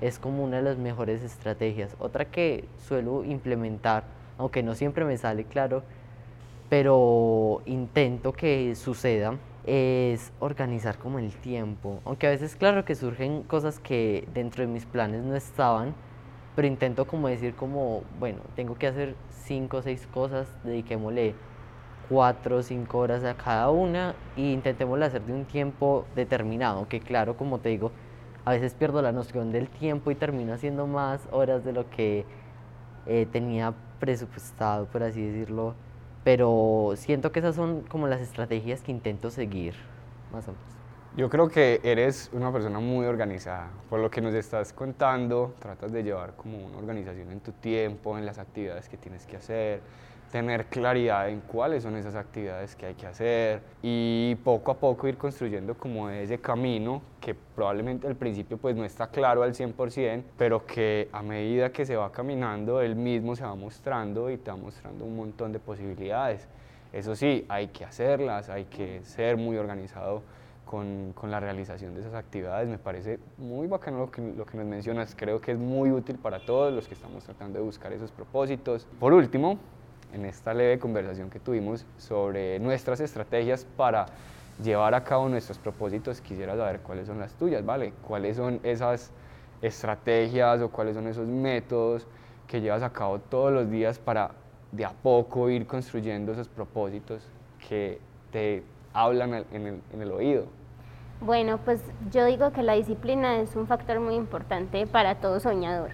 es 0.00 0.18
como 0.18 0.44
una 0.44 0.58
de 0.58 0.62
las 0.62 0.78
mejores 0.78 1.22
estrategias. 1.22 1.96
Otra 1.98 2.26
que 2.26 2.66
suelo 2.86 3.24
implementar, 3.24 4.04
aunque 4.38 4.62
no 4.62 4.74
siempre 4.74 5.04
me 5.04 5.16
sale 5.16 5.44
claro, 5.44 5.82
pero 6.68 7.62
intento 7.66 8.32
que 8.32 8.74
suceda 8.74 9.38
es 9.66 10.32
organizar 10.40 10.98
como 10.98 11.18
el 11.18 11.32
tiempo. 11.32 12.00
Aunque 12.04 12.26
a 12.26 12.30
veces 12.30 12.56
claro 12.56 12.84
que 12.84 12.94
surgen 12.94 13.42
cosas 13.42 13.78
que 13.78 14.28
dentro 14.34 14.62
de 14.62 14.72
mis 14.72 14.84
planes 14.86 15.22
no 15.22 15.34
estaban, 15.36 15.94
pero 16.54 16.68
intento 16.68 17.06
como 17.06 17.28
decir 17.28 17.54
como, 17.54 18.02
bueno, 18.18 18.40
tengo 18.54 18.76
que 18.76 18.86
hacer 18.86 19.14
cinco 19.30 19.78
o 19.78 19.82
seis 19.82 20.06
cosas, 20.12 20.48
dediquémosle 20.64 21.34
cuatro 22.08 22.58
o 22.58 22.62
cinco 22.62 22.98
horas 22.98 23.24
a 23.24 23.34
cada 23.34 23.70
una 23.70 24.14
e 24.36 24.42
intentémoslo 24.52 25.04
hacer 25.04 25.22
de 25.22 25.32
un 25.32 25.44
tiempo 25.46 26.04
determinado, 26.14 26.86
que 26.88 27.00
claro, 27.00 27.36
como 27.36 27.58
te 27.58 27.70
digo, 27.70 27.90
a 28.44 28.52
veces 28.52 28.74
pierdo 28.74 29.00
la 29.00 29.12
noción 29.12 29.52
del 29.52 29.68
tiempo 29.68 30.10
y 30.10 30.14
termino 30.14 30.52
haciendo 30.52 30.86
más 30.86 31.26
horas 31.32 31.64
de 31.64 31.72
lo 31.72 31.88
que 31.88 32.26
eh, 33.06 33.26
tenía 33.32 33.74
presupuestado, 34.00 34.86
por 34.86 35.02
así 35.02 35.22
decirlo, 35.22 35.74
pero 36.24 36.94
siento 36.96 37.30
que 37.30 37.40
esas 37.40 37.54
son 37.54 37.82
como 37.82 38.08
las 38.08 38.20
estrategias 38.20 38.82
que 38.82 38.90
intento 38.90 39.30
seguir, 39.30 39.74
más 40.32 40.48
o 40.48 40.52
menos. 40.52 40.74
Yo 41.16 41.30
creo 41.30 41.48
que 41.48 41.80
eres 41.84 42.28
una 42.32 42.50
persona 42.52 42.80
muy 42.80 43.06
organizada. 43.06 43.70
Por 43.88 44.00
lo 44.00 44.10
que 44.10 44.20
nos 44.20 44.34
estás 44.34 44.72
contando, 44.72 45.54
tratas 45.60 45.92
de 45.92 46.02
llevar 46.02 46.34
como 46.34 46.58
una 46.58 46.78
organización 46.78 47.30
en 47.30 47.38
tu 47.38 47.52
tiempo, 47.52 48.18
en 48.18 48.26
las 48.26 48.38
actividades 48.38 48.88
que 48.88 48.96
tienes 48.96 49.24
que 49.24 49.36
hacer, 49.36 49.80
tener 50.34 50.66
claridad 50.66 51.28
en 51.28 51.42
cuáles 51.42 51.84
son 51.84 51.94
esas 51.94 52.16
actividades 52.16 52.74
que 52.74 52.86
hay 52.86 52.94
que 52.94 53.06
hacer 53.06 53.60
y 53.82 54.34
poco 54.42 54.72
a 54.72 54.74
poco 54.74 55.06
ir 55.06 55.16
construyendo 55.16 55.78
como 55.78 56.10
ese 56.10 56.38
camino 56.38 57.02
que 57.20 57.36
probablemente 57.36 58.08
al 58.08 58.16
principio 58.16 58.58
pues 58.58 58.74
no 58.74 58.84
está 58.84 59.06
claro 59.06 59.44
al 59.44 59.54
100%, 59.54 60.24
pero 60.36 60.66
que 60.66 61.08
a 61.12 61.22
medida 61.22 61.70
que 61.70 61.86
se 61.86 61.94
va 61.94 62.10
caminando 62.10 62.80
él 62.80 62.96
mismo 62.96 63.36
se 63.36 63.44
va 63.44 63.54
mostrando 63.54 64.28
y 64.28 64.36
te 64.36 64.50
va 64.50 64.56
mostrando 64.56 65.04
un 65.04 65.14
montón 65.14 65.52
de 65.52 65.60
posibilidades. 65.60 66.48
Eso 66.92 67.14
sí, 67.14 67.46
hay 67.48 67.68
que 67.68 67.84
hacerlas, 67.84 68.50
hay 68.50 68.64
que 68.64 69.04
ser 69.04 69.36
muy 69.36 69.56
organizado 69.56 70.22
con, 70.64 71.12
con, 71.14 71.30
la 71.30 71.38
realización 71.38 71.94
de 71.94 72.00
esas 72.00 72.14
actividades. 72.14 72.68
Me 72.68 72.78
parece 72.78 73.20
muy 73.38 73.68
bacano 73.68 73.98
lo 74.00 74.10
que, 74.10 74.20
lo 74.20 74.44
que 74.44 74.56
nos 74.56 74.66
mencionas, 74.66 75.14
creo 75.16 75.40
que 75.40 75.52
es 75.52 75.58
muy 75.58 75.92
útil 75.92 76.18
para 76.18 76.44
todos 76.44 76.72
los 76.72 76.88
que 76.88 76.94
estamos 76.94 77.22
tratando 77.22 77.60
de 77.60 77.64
buscar 77.64 77.92
esos 77.92 78.10
propósitos. 78.10 78.88
Por 78.98 79.12
último, 79.12 79.60
en 80.14 80.24
esta 80.24 80.54
leve 80.54 80.78
conversación 80.78 81.30
que 81.30 81.40
tuvimos 81.40 81.84
sobre 81.98 82.58
nuestras 82.60 83.00
estrategias 83.00 83.66
para 83.76 84.06
llevar 84.62 84.94
a 84.94 85.02
cabo 85.02 85.28
nuestros 85.28 85.58
propósitos, 85.58 86.20
quisiera 86.20 86.56
saber 86.56 86.80
cuáles 86.80 87.06
son 87.06 87.18
las 87.18 87.32
tuyas, 87.34 87.64
¿vale? 87.64 87.92
¿Cuáles 88.06 88.36
son 88.36 88.60
esas 88.62 89.10
estrategias 89.60 90.60
o 90.60 90.70
cuáles 90.70 90.94
son 90.94 91.08
esos 91.08 91.26
métodos 91.26 92.06
que 92.46 92.60
llevas 92.60 92.82
a 92.82 92.92
cabo 92.92 93.18
todos 93.18 93.52
los 93.52 93.70
días 93.70 93.98
para 93.98 94.30
de 94.70 94.84
a 94.84 94.90
poco 94.90 95.50
ir 95.50 95.66
construyendo 95.66 96.32
esos 96.32 96.48
propósitos 96.48 97.22
que 97.68 97.98
te 98.30 98.62
hablan 98.92 99.44
en 99.52 99.66
el, 99.66 99.80
en 99.92 100.02
el 100.02 100.12
oído? 100.12 100.46
Bueno, 101.20 101.58
pues 101.64 101.80
yo 102.10 102.24
digo 102.26 102.52
que 102.52 102.62
la 102.62 102.74
disciplina 102.74 103.38
es 103.38 103.56
un 103.56 103.66
factor 103.66 103.98
muy 103.98 104.14
importante 104.14 104.86
para 104.86 105.16
todo 105.16 105.40
soñador. 105.40 105.90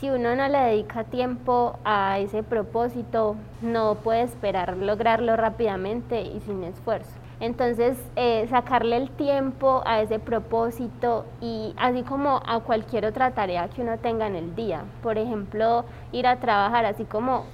Si 0.00 0.10
uno 0.10 0.36
no 0.36 0.46
le 0.48 0.58
dedica 0.58 1.04
tiempo 1.04 1.78
a 1.82 2.18
ese 2.18 2.42
propósito, 2.42 3.36
no 3.62 3.94
puede 3.94 4.22
esperar 4.22 4.76
lograrlo 4.76 5.36
rápidamente 5.36 6.20
y 6.20 6.40
sin 6.40 6.64
esfuerzo. 6.64 7.10
Entonces, 7.40 7.96
eh, 8.14 8.46
sacarle 8.48 8.98
el 8.98 9.10
tiempo 9.10 9.82
a 9.86 10.02
ese 10.02 10.18
propósito 10.18 11.24
y 11.40 11.74
así 11.78 12.02
como 12.02 12.42
a 12.46 12.60
cualquier 12.60 13.06
otra 13.06 13.30
tarea 13.30 13.68
que 13.68 13.80
uno 13.80 13.96
tenga 13.96 14.26
en 14.26 14.36
el 14.36 14.54
día. 14.54 14.84
Por 15.02 15.16
ejemplo, 15.16 15.86
ir 16.12 16.26
a 16.26 16.40
trabajar, 16.40 16.84
así 16.84 17.04
como 17.04 17.44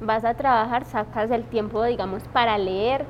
vas 0.00 0.24
a 0.24 0.34
trabajar, 0.34 0.84
sacas 0.86 1.30
el 1.30 1.44
tiempo, 1.44 1.84
digamos, 1.84 2.24
para 2.32 2.58
leer, 2.58 3.04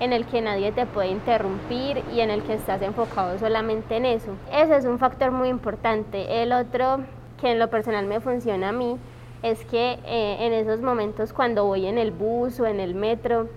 en 0.00 0.14
el 0.14 0.24
que 0.24 0.40
nadie 0.40 0.72
te 0.72 0.86
puede 0.86 1.08
interrumpir 1.08 2.02
y 2.14 2.20
en 2.20 2.30
el 2.30 2.42
que 2.42 2.54
estás 2.54 2.80
enfocado 2.80 3.38
solamente 3.38 3.98
en 3.98 4.06
eso. 4.06 4.32
Ese 4.50 4.76
es 4.76 4.86
un 4.86 4.98
factor 4.98 5.30
muy 5.30 5.50
importante. 5.50 6.42
El 6.42 6.52
otro 6.52 7.00
que 7.40 7.50
en 7.50 7.58
lo 7.58 7.68
personal 7.68 8.06
me 8.06 8.20
funciona 8.20 8.68
a 8.68 8.72
mí 8.72 8.98
es 9.42 9.64
que 9.64 9.98
eh, 10.04 10.36
en 10.40 10.52
esos 10.52 10.80
momentos 10.80 11.32
cuando 11.32 11.64
voy 11.64 11.86
en 11.86 11.98
el 11.98 12.10
bus 12.10 12.60
o 12.60 12.66
en 12.66 12.80
el 12.80 12.94
metro, 12.94 13.48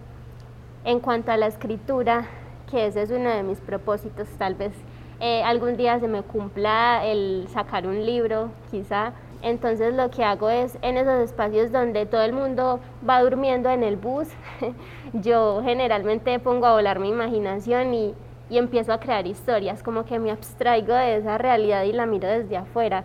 en 0.86 1.00
cuanto 1.00 1.32
a 1.32 1.38
la 1.38 1.48
escritura, 1.48 2.26
que 2.70 2.88
ese 2.88 3.02
es 3.02 3.12
uno 3.12 3.30
de 3.30 3.44
mis 3.44 3.60
propósitos, 3.60 4.28
tal 4.38 4.56
vez 4.56 4.74
eh, 5.20 5.44
algún 5.44 5.78
día 5.78 6.00
se 6.00 6.08
me 6.08 6.22
cumpla 6.22 7.06
el 7.06 7.48
sacar 7.50 7.86
un 7.88 8.06
libro, 8.06 8.50
quizá, 8.72 9.14
entonces 9.42 9.94
lo 9.94 10.10
que 10.10 10.24
hago 10.24 10.50
es 10.50 10.78
en 10.82 10.98
esos 10.98 11.20
espacios 11.20 11.72
donde 11.72 12.06
todo 12.06 12.24
el 12.24 12.34
mundo 12.34 12.80
va 13.08 13.22
durmiendo 13.22 13.70
en 13.70 13.84
el 13.84 13.98
bus, 13.98 14.28
yo 15.14 15.62
generalmente 15.64 16.40
pongo 16.40 16.66
a 16.66 16.74
volar 16.74 17.00
mi 17.00 17.10
imaginación 17.10 17.94
y, 17.94 18.16
empiezo 18.50 18.94
a 18.94 19.00
crear 19.00 19.26
historias, 19.26 19.82
como 19.82 20.06
que 20.06 20.20
me 20.20 20.30
abstraigo 20.30 20.94
de 20.94 21.16
esa 21.16 21.40
realidad 21.40 21.86
y 21.86 21.92
la 21.92 22.06
miro 22.06 22.28
desde 22.28 22.56
afuera, 22.56 23.04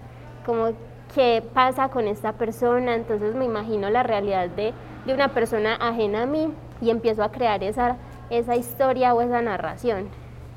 como 0.48 0.70
qué 1.14 1.44
pasa 1.52 1.90
con 1.90 2.08
esta 2.08 2.32
persona, 2.32 2.94
entonces 2.94 3.34
me 3.34 3.44
imagino 3.44 3.90
la 3.90 4.02
realidad 4.02 4.48
de, 4.48 4.72
de 5.04 5.12
una 5.12 5.34
persona 5.34 5.74
ajena 5.74 6.22
a 6.22 6.26
mí 6.26 6.50
y 6.80 6.88
empiezo 6.88 7.22
a 7.22 7.30
crear 7.30 7.62
esa, 7.62 7.98
esa 8.30 8.56
historia 8.56 9.12
o 9.12 9.20
esa 9.20 9.42
narración. 9.42 10.08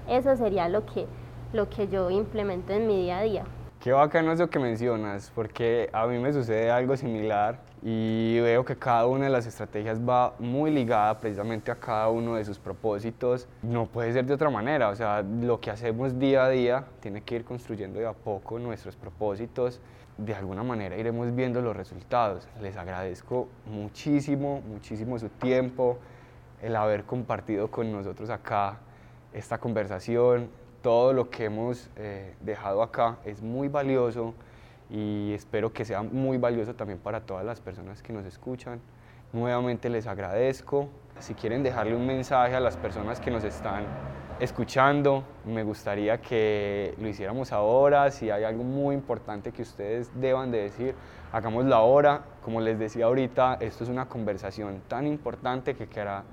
Eso 0.08 0.34
sería 0.38 0.70
lo 0.70 0.86
que, 0.86 1.08
lo 1.52 1.70
que 1.70 1.90
yo 1.90 2.10
implemento 2.10 2.72
en 2.72 2.88
mi 2.88 3.02
día 3.02 3.18
a 3.18 3.24
día. 3.24 3.44
Qué 3.82 3.92
bacano 3.92 4.32
eso 4.32 4.50
que 4.50 4.60
mencionas, 4.60 5.30
porque 5.36 5.90
a 5.92 6.08
mí 6.08 6.18
me 6.20 6.32
sucede 6.32 6.72
algo 6.72 6.96
similar 6.96 7.60
y 7.84 8.40
veo 8.40 8.64
que 8.64 8.76
cada 8.76 9.08
una 9.08 9.26
de 9.26 9.32
las 9.32 9.48
estrategias 9.48 10.00
va 10.00 10.36
muy 10.38 10.70
ligada 10.70 11.20
precisamente 11.20 11.72
a 11.72 11.76
cada 11.76 12.10
uno 12.10 12.36
de 12.36 12.46
sus 12.46 12.60
propósitos. 12.60 13.48
No 13.64 13.88
puede 13.88 14.14
ser 14.14 14.26
de 14.26 14.34
otra 14.34 14.52
manera, 14.52 14.90
o 14.90 14.96
sea, 14.96 15.24
lo 15.24 15.60
que 15.60 15.72
hacemos 15.72 16.20
día 16.20 16.46
a 16.46 16.50
día 16.50 16.86
tiene 17.00 17.22
que 17.22 17.38
ir 17.38 17.44
construyendo 17.44 18.00
de 18.00 18.06
a 18.06 18.14
poco 18.14 18.60
nuestros 18.60 18.96
propósitos. 18.96 19.80
De 20.18 20.36
alguna 20.36 20.62
manera 20.62 20.96
iremos 20.96 21.34
viendo 21.34 21.62
los 21.62 21.76
resultados. 21.76 22.48
Les 22.62 22.78
agradezco 22.78 23.48
muchísimo, 23.66 24.62
muchísimo 24.68 25.18
su 25.18 25.30
tiempo, 25.30 25.98
el 26.62 26.76
haber 26.76 27.06
compartido 27.06 27.72
con 27.72 27.92
nosotros 27.92 28.30
acá 28.30 28.78
esta 29.34 29.58
conversación, 29.58 30.50
todo 30.84 31.14
lo 31.14 31.30
que 31.30 31.46
hemos 31.46 31.90
eh, 31.96 32.36
dejado 32.42 32.84
acá 32.84 33.18
es 33.26 33.42
muy 33.42 33.70
valioso 33.70 34.36
y 34.92 35.34
espero 35.34 35.72
que 35.72 35.86
sea 35.86 36.04
muy 36.04 36.38
valioso 36.38 36.76
también 36.76 37.00
para 37.00 37.22
todas 37.22 37.46
las 37.46 37.62
personas 37.62 38.04
que 38.04 38.12
nos 38.12 38.26
escuchan. 38.26 38.82
Nuevamente 39.32 39.90
les 39.90 40.06
agradezco. 40.06 40.90
Si 41.20 41.34
quieren 41.34 41.64
dejarle 41.64 41.96
un 41.96 42.06
mensaje 42.06 42.56
a 42.56 42.60
las 42.60 42.76
personas 42.76 43.22
que 43.22 43.32
nos 43.32 43.46
están 43.46 43.86
escuchando, 44.42 45.24
me 45.46 45.64
gustaría 45.64 46.20
que 46.20 46.94
lo 47.00 47.08
hiciéramos 47.08 47.54
ahora. 47.54 48.12
Si 48.12 48.30
hay 48.30 48.44
algo 48.44 48.64
muy 48.64 48.94
importante 48.94 49.54
que 49.54 49.62
ustedes 49.62 50.12
deban 50.20 50.52
de 50.52 50.64
decir, 50.64 50.96
hagámoslo 51.32 51.74
ahora. 51.74 52.24
Como 52.44 52.60
les 52.60 52.78
decía 52.78 53.06
ahorita, 53.06 53.60
esto 53.62 53.86
es 53.86 53.90
una 53.90 54.10
conversación 54.10 54.82
tan 54.90 55.08
importante 55.08 55.74
que 55.74 55.88
quedará, 55.88 56.24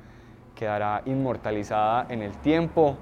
quedará 0.56 1.02
inmortalizada 1.04 2.06
en 2.08 2.22
el 2.22 2.36
tiempo. 2.38 2.96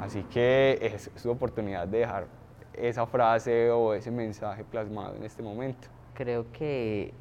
Así 0.00 0.22
que 0.22 0.78
es 0.80 1.10
su 1.16 1.30
oportunidad 1.30 1.86
de 1.86 1.98
dejar 1.98 2.35
esa 2.76 3.06
frase 3.06 3.70
o 3.70 3.94
ese 3.94 4.10
mensaje 4.10 4.64
plasmado 4.64 5.16
en 5.16 5.24
este 5.24 5.42
momento. 5.42 5.88
Creo 6.14 6.46
que 6.52 7.12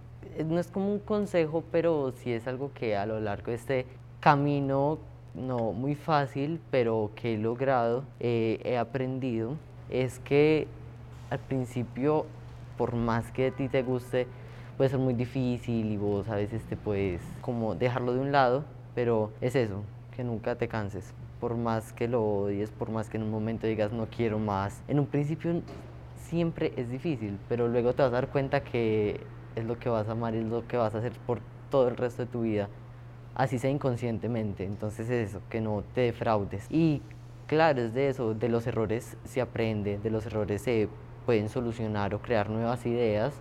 no 0.45 0.59
es 0.59 0.67
como 0.67 0.91
un 0.91 0.99
consejo, 0.99 1.63
pero 1.71 2.11
sí 2.11 2.33
es 2.33 2.47
algo 2.47 2.71
que 2.73 2.95
a 2.95 3.05
lo 3.05 3.19
largo 3.19 3.51
de 3.51 3.55
este 3.55 3.85
camino, 4.19 4.97
no 5.33 5.71
muy 5.73 5.95
fácil, 5.95 6.59
pero 6.71 7.11
que 7.15 7.35
he 7.35 7.37
logrado, 7.37 8.03
eh, 8.19 8.59
he 8.63 8.77
aprendido, 8.77 9.55
es 9.89 10.19
que 10.19 10.67
al 11.29 11.39
principio, 11.39 12.25
por 12.77 12.95
más 12.95 13.31
que 13.31 13.47
a 13.47 13.51
ti 13.51 13.67
te 13.67 13.83
guste, 13.83 14.27
puede 14.77 14.89
ser 14.89 14.99
muy 14.99 15.13
difícil 15.13 15.91
y 15.91 15.97
vos 15.97 16.27
a 16.29 16.35
veces 16.35 16.63
te 16.65 16.75
puedes 16.75 17.21
como 17.41 17.75
dejarlo 17.75 18.13
de 18.13 18.19
un 18.19 18.31
lado, 18.31 18.63
pero 18.93 19.31
es 19.41 19.55
eso, 19.55 19.81
que 20.15 20.23
nunca 20.23 20.55
te 20.55 20.67
canses 20.67 21.13
por 21.39 21.55
más 21.55 21.93
que 21.93 22.07
lo 22.07 22.23
odies, 22.23 22.71
por 22.71 22.89
más 22.89 23.09
que 23.09 23.17
en 23.17 23.23
un 23.23 23.31
momento 23.31 23.67
digas 23.67 23.91
no 23.91 24.07
quiero 24.07 24.39
más. 24.39 24.81
En 24.87 24.99
un 24.99 25.05
principio 25.05 25.61
siempre 26.15 26.73
es 26.75 26.89
difícil, 26.89 27.37
pero 27.49 27.67
luego 27.67 27.93
te 27.93 28.01
vas 28.01 28.11
a 28.11 28.15
dar 28.15 28.29
cuenta 28.29 28.63
que 28.63 29.21
es 29.55 29.65
lo 29.65 29.77
que 29.79 29.89
vas 29.89 30.07
a 30.07 30.13
amar, 30.13 30.35
es 30.35 30.45
lo 30.45 30.67
que 30.67 30.77
vas 30.77 30.95
a 30.95 30.99
hacer 30.99 31.13
por 31.25 31.39
todo 31.69 31.87
el 31.87 31.97
resto 31.97 32.25
de 32.25 32.31
tu 32.31 32.41
vida, 32.41 32.69
así 33.35 33.59
sea 33.59 33.69
inconscientemente. 33.69 34.65
Entonces 34.65 35.09
es 35.09 35.29
eso, 35.29 35.41
que 35.49 35.61
no 35.61 35.83
te 35.93 36.01
defraudes. 36.01 36.67
Y 36.69 37.01
claro, 37.47 37.81
es 37.81 37.93
de 37.93 38.09
eso, 38.09 38.33
de 38.33 38.49
los 38.49 38.67
errores 38.67 39.17
se 39.23 39.41
aprende, 39.41 39.97
de 39.99 40.09
los 40.09 40.25
errores 40.25 40.61
se 40.61 40.89
pueden 41.25 41.49
solucionar 41.49 42.13
o 42.13 42.21
crear 42.21 42.49
nuevas 42.49 42.85
ideas 42.85 43.33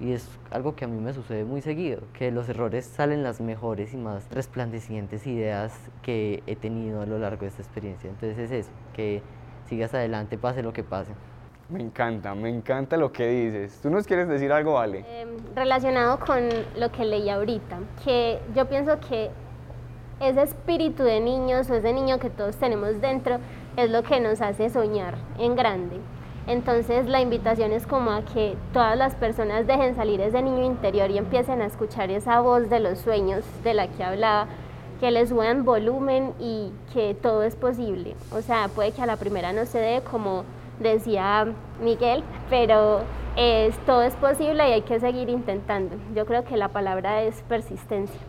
y 0.00 0.12
es 0.12 0.28
algo 0.50 0.74
que 0.74 0.84
a 0.84 0.88
mí 0.88 1.00
me 1.00 1.12
sucede 1.12 1.44
muy 1.44 1.60
seguido, 1.60 2.00
que 2.12 2.26
de 2.26 2.30
los 2.32 2.48
errores 2.48 2.86
salen 2.86 3.22
las 3.22 3.40
mejores 3.40 3.94
y 3.94 3.96
más 3.96 4.28
resplandecientes 4.30 5.26
ideas 5.26 5.72
que 6.02 6.42
he 6.46 6.56
tenido 6.56 7.02
a 7.02 7.06
lo 7.06 7.18
largo 7.18 7.42
de 7.42 7.48
esta 7.48 7.62
experiencia. 7.62 8.10
Entonces 8.10 8.38
es 8.38 8.50
eso, 8.50 8.70
que 8.94 9.22
sigas 9.68 9.94
adelante, 9.94 10.38
pase 10.38 10.62
lo 10.62 10.72
que 10.72 10.82
pase. 10.82 11.12
Me 11.68 11.80
encanta, 11.80 12.34
me 12.34 12.50
encanta 12.50 12.96
lo 12.96 13.12
que 13.12 13.26
dices. 13.26 13.80
¿Tú 13.80 13.88
nos 13.88 14.06
quieres 14.06 14.28
decir 14.28 14.52
algo, 14.52 14.78
Ale? 14.78 15.06
Em, 15.08 15.28
relacionado 15.54 16.18
con 16.18 16.48
lo 16.76 16.90
que 16.92 17.04
leí 17.04 17.30
ahorita, 17.30 17.78
que 18.04 18.40
yo 18.54 18.66
pienso 18.68 18.98
que 19.00 19.30
ese 20.20 20.42
espíritu 20.42 21.02
de 21.02 21.20
niños 21.20 21.70
o 21.70 21.74
ese 21.74 21.92
niño 21.92 22.18
que 22.18 22.30
todos 22.30 22.56
tenemos 22.56 23.00
dentro 23.00 23.38
es 23.76 23.90
lo 23.90 24.02
que 24.02 24.20
nos 24.20 24.40
hace 24.40 24.68
soñar 24.68 25.14
en 25.38 25.56
grande. 25.56 25.96
Entonces 26.46 27.06
la 27.06 27.20
invitación 27.20 27.72
es 27.72 27.86
como 27.86 28.10
a 28.10 28.22
que 28.22 28.56
todas 28.72 28.96
las 28.96 29.14
personas 29.14 29.66
dejen 29.66 29.94
salir 29.94 30.20
ese 30.20 30.42
niño 30.42 30.64
interior 30.64 31.10
y 31.10 31.18
empiecen 31.18 31.62
a 31.62 31.66
escuchar 31.66 32.10
esa 32.10 32.40
voz 32.40 32.68
de 32.68 32.80
los 32.80 32.98
sueños 32.98 33.44
de 33.62 33.74
la 33.74 33.86
que 33.88 34.02
hablaba, 34.02 34.48
que 34.98 35.10
les 35.10 35.28
suban 35.28 35.64
volumen 35.64 36.32
y 36.40 36.72
que 36.92 37.14
todo 37.14 37.44
es 37.44 37.54
posible. 37.54 38.16
O 38.32 38.40
sea, 38.40 38.68
puede 38.68 38.92
que 38.92 39.02
a 39.02 39.06
la 39.06 39.16
primera 39.16 39.52
no 39.52 39.66
se 39.66 39.78
dé 39.78 40.02
como 40.02 40.44
decía 40.80 41.52
Miguel, 41.80 42.24
pero 42.50 43.02
es, 43.36 43.78
todo 43.86 44.02
es 44.02 44.14
posible 44.16 44.68
y 44.68 44.72
hay 44.72 44.82
que 44.82 44.98
seguir 44.98 45.28
intentando. 45.28 45.96
Yo 46.14 46.26
creo 46.26 46.44
que 46.44 46.56
la 46.56 46.68
palabra 46.68 47.22
es 47.22 47.40
persistencia. 47.42 48.20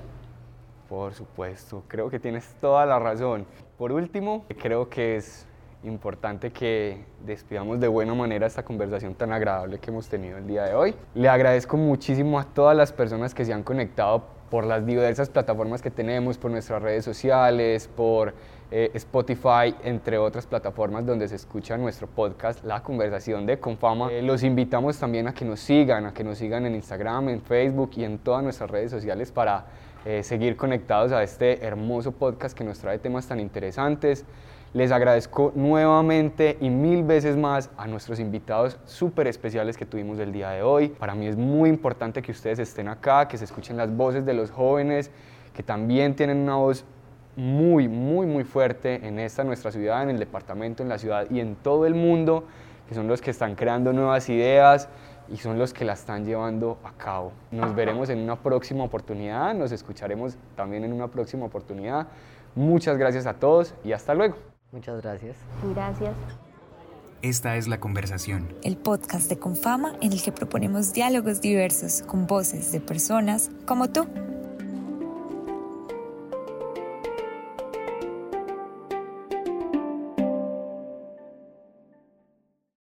Por 0.88 1.14
supuesto, 1.16 1.84
creo 1.88 2.10
que 2.12 2.20
tienes 2.20 2.54
toda 2.62 2.86
la 2.86 3.00
razón. 3.00 3.48
Por 3.78 3.92
último, 3.92 4.46
creo 4.62 4.90
que 4.90 5.16
es 5.16 5.48
importante 5.84 6.52
que 6.52 7.04
despidamos 7.26 7.80
de 7.80 7.88
buena 7.88 8.14
manera 8.14 8.48
esta 8.48 8.64
conversación 8.64 9.16
tan 9.16 9.32
agradable 9.32 9.80
que 9.80 9.92
hemos 9.92 10.08
tenido 10.08 10.38
el 10.38 10.48
día 10.48 10.64
de 10.64 10.74
hoy. 10.74 10.96
Le 11.16 11.30
agradezco 11.30 11.78
muchísimo 11.78 12.40
a 12.40 12.46
todas 12.46 12.76
las 12.76 12.92
personas 12.92 13.34
que 13.34 13.46
se 13.46 13.54
han 13.54 13.64
conectado 13.64 14.24
por 14.50 14.66
las 14.66 14.86
diversas 14.86 15.30
plataformas 15.30 15.82
que 15.82 15.90
tenemos, 15.90 16.38
por 16.38 16.52
nuestras 16.52 16.82
redes 16.82 17.04
sociales, 17.04 17.88
por 17.88 18.36
eh, 18.70 18.92
Spotify, 18.94 19.76
entre 19.84 20.18
otras 20.18 20.46
plataformas 20.46 21.06
donde 21.06 21.28
se 21.28 21.36
escucha 21.36 21.78
nuestro 21.78 22.08
podcast, 22.08 22.64
La 22.64 22.84
Conversación 22.84 23.46
de 23.46 23.60
Confama. 23.60 24.12
Eh, 24.12 24.22
los 24.22 24.44
invitamos 24.44 24.98
también 25.00 25.28
a 25.28 25.34
que 25.34 25.44
nos 25.44 25.60
sigan, 25.60 26.06
a 26.06 26.14
que 26.14 26.24
nos 26.24 26.38
sigan 26.38 26.66
en 26.66 26.76
Instagram, 26.76 27.30
en 27.30 27.42
Facebook 27.42 27.92
y 27.96 28.04
en 28.04 28.20
todas 28.20 28.44
nuestras 28.44 28.70
redes 28.70 28.92
sociales 28.92 29.32
para 29.32 29.66
eh, 30.06 30.22
seguir 30.22 30.56
conectados 30.56 31.12
a 31.14 31.24
este 31.24 31.66
hermoso 31.66 32.12
podcast 32.12 32.58
que 32.58 32.64
nos 32.64 32.78
trae 32.78 33.00
temas 33.00 33.28
tan 33.28 33.40
interesantes. 33.40 34.26
Les 34.74 34.92
agradezco 34.92 35.52
nuevamente 35.54 36.58
y 36.60 36.72
mil 36.72 37.04
veces 37.04 37.38
más 37.38 37.70
a 37.78 37.86
nuestros 37.86 38.20
invitados 38.20 38.80
súper 38.86 39.28
especiales 39.28 39.78
que 39.78 39.86
tuvimos 39.86 40.18
el 40.18 40.32
día 40.32 40.50
de 40.50 40.64
hoy. 40.64 40.88
Para 40.90 41.14
mí 41.14 41.28
es 41.28 41.38
muy 41.38 41.70
importante 41.70 42.24
que 42.24 42.32
ustedes 42.32 42.58
estén 42.58 42.88
acá, 42.88 43.28
que 43.28 43.38
se 43.38 43.46
escuchen 43.46 43.78
las 43.78 43.96
voces 43.96 44.26
de 44.26 44.34
los 44.34 44.50
jóvenes, 44.50 45.12
que 45.54 45.62
también 45.62 46.16
tienen 46.16 46.38
una 46.38 46.56
voz 46.56 46.86
muy, 47.36 47.88
muy, 47.88 48.26
muy 48.26 48.44
fuerte 48.44 49.06
en 49.08 49.20
esta 49.20 49.44
nuestra 49.44 49.72
ciudad, 49.72 50.02
en 50.02 50.10
el 50.10 50.18
departamento, 50.18 50.82
en 50.82 50.90
la 50.90 50.98
ciudad 50.98 51.28
y 51.30 51.40
en 51.40 51.56
todo 51.56 51.86
el 51.86 51.94
mundo, 51.94 52.46
que 52.90 52.96
son 52.96 53.08
los 53.08 53.22
que 53.22 53.30
están 53.30 53.54
creando 53.54 53.94
nuevas 53.94 54.28
ideas 54.30 54.90
y 55.30 55.38
son 55.38 55.60
los 55.60 55.72
que 55.72 55.86
la 55.86 55.94
están 55.94 56.26
llevando 56.26 56.80
a 56.84 56.94
cabo. 56.94 57.32
Nos 57.52 57.76
veremos 57.76 58.10
en 58.10 58.18
una 58.18 58.38
próxima 58.38 58.84
oportunidad, 58.84 59.54
nos 59.54 59.72
escucharemos 59.72 60.36
también 60.56 60.84
en 60.84 60.94
una 60.94 61.10
próxima 61.10 61.46
oportunidad. 61.46 62.08
Muchas 62.56 62.98
gracias 62.98 63.28
a 63.28 63.36
todos 63.36 63.76
y 63.84 63.92
hasta 63.92 64.16
luego. 64.16 64.53
Muchas 64.74 65.02
gracias. 65.02 65.38
Gracias. 65.74 66.14
Esta 67.22 67.56
es 67.56 67.68
La 67.70 67.80
Conversación. 67.80 68.54
El 68.64 68.76
podcast 68.76 69.30
de 69.30 69.40
Confama 69.40 69.96
en 70.02 70.12
el 70.12 70.22
que 70.22 70.34
proponemos 70.34 70.92
diálogos 70.92 71.40
diversos 71.40 72.02
con 72.02 72.28
voces 72.28 72.74
de 72.74 72.82
personas 72.82 73.50
como 73.66 73.90
tú. 73.90 74.08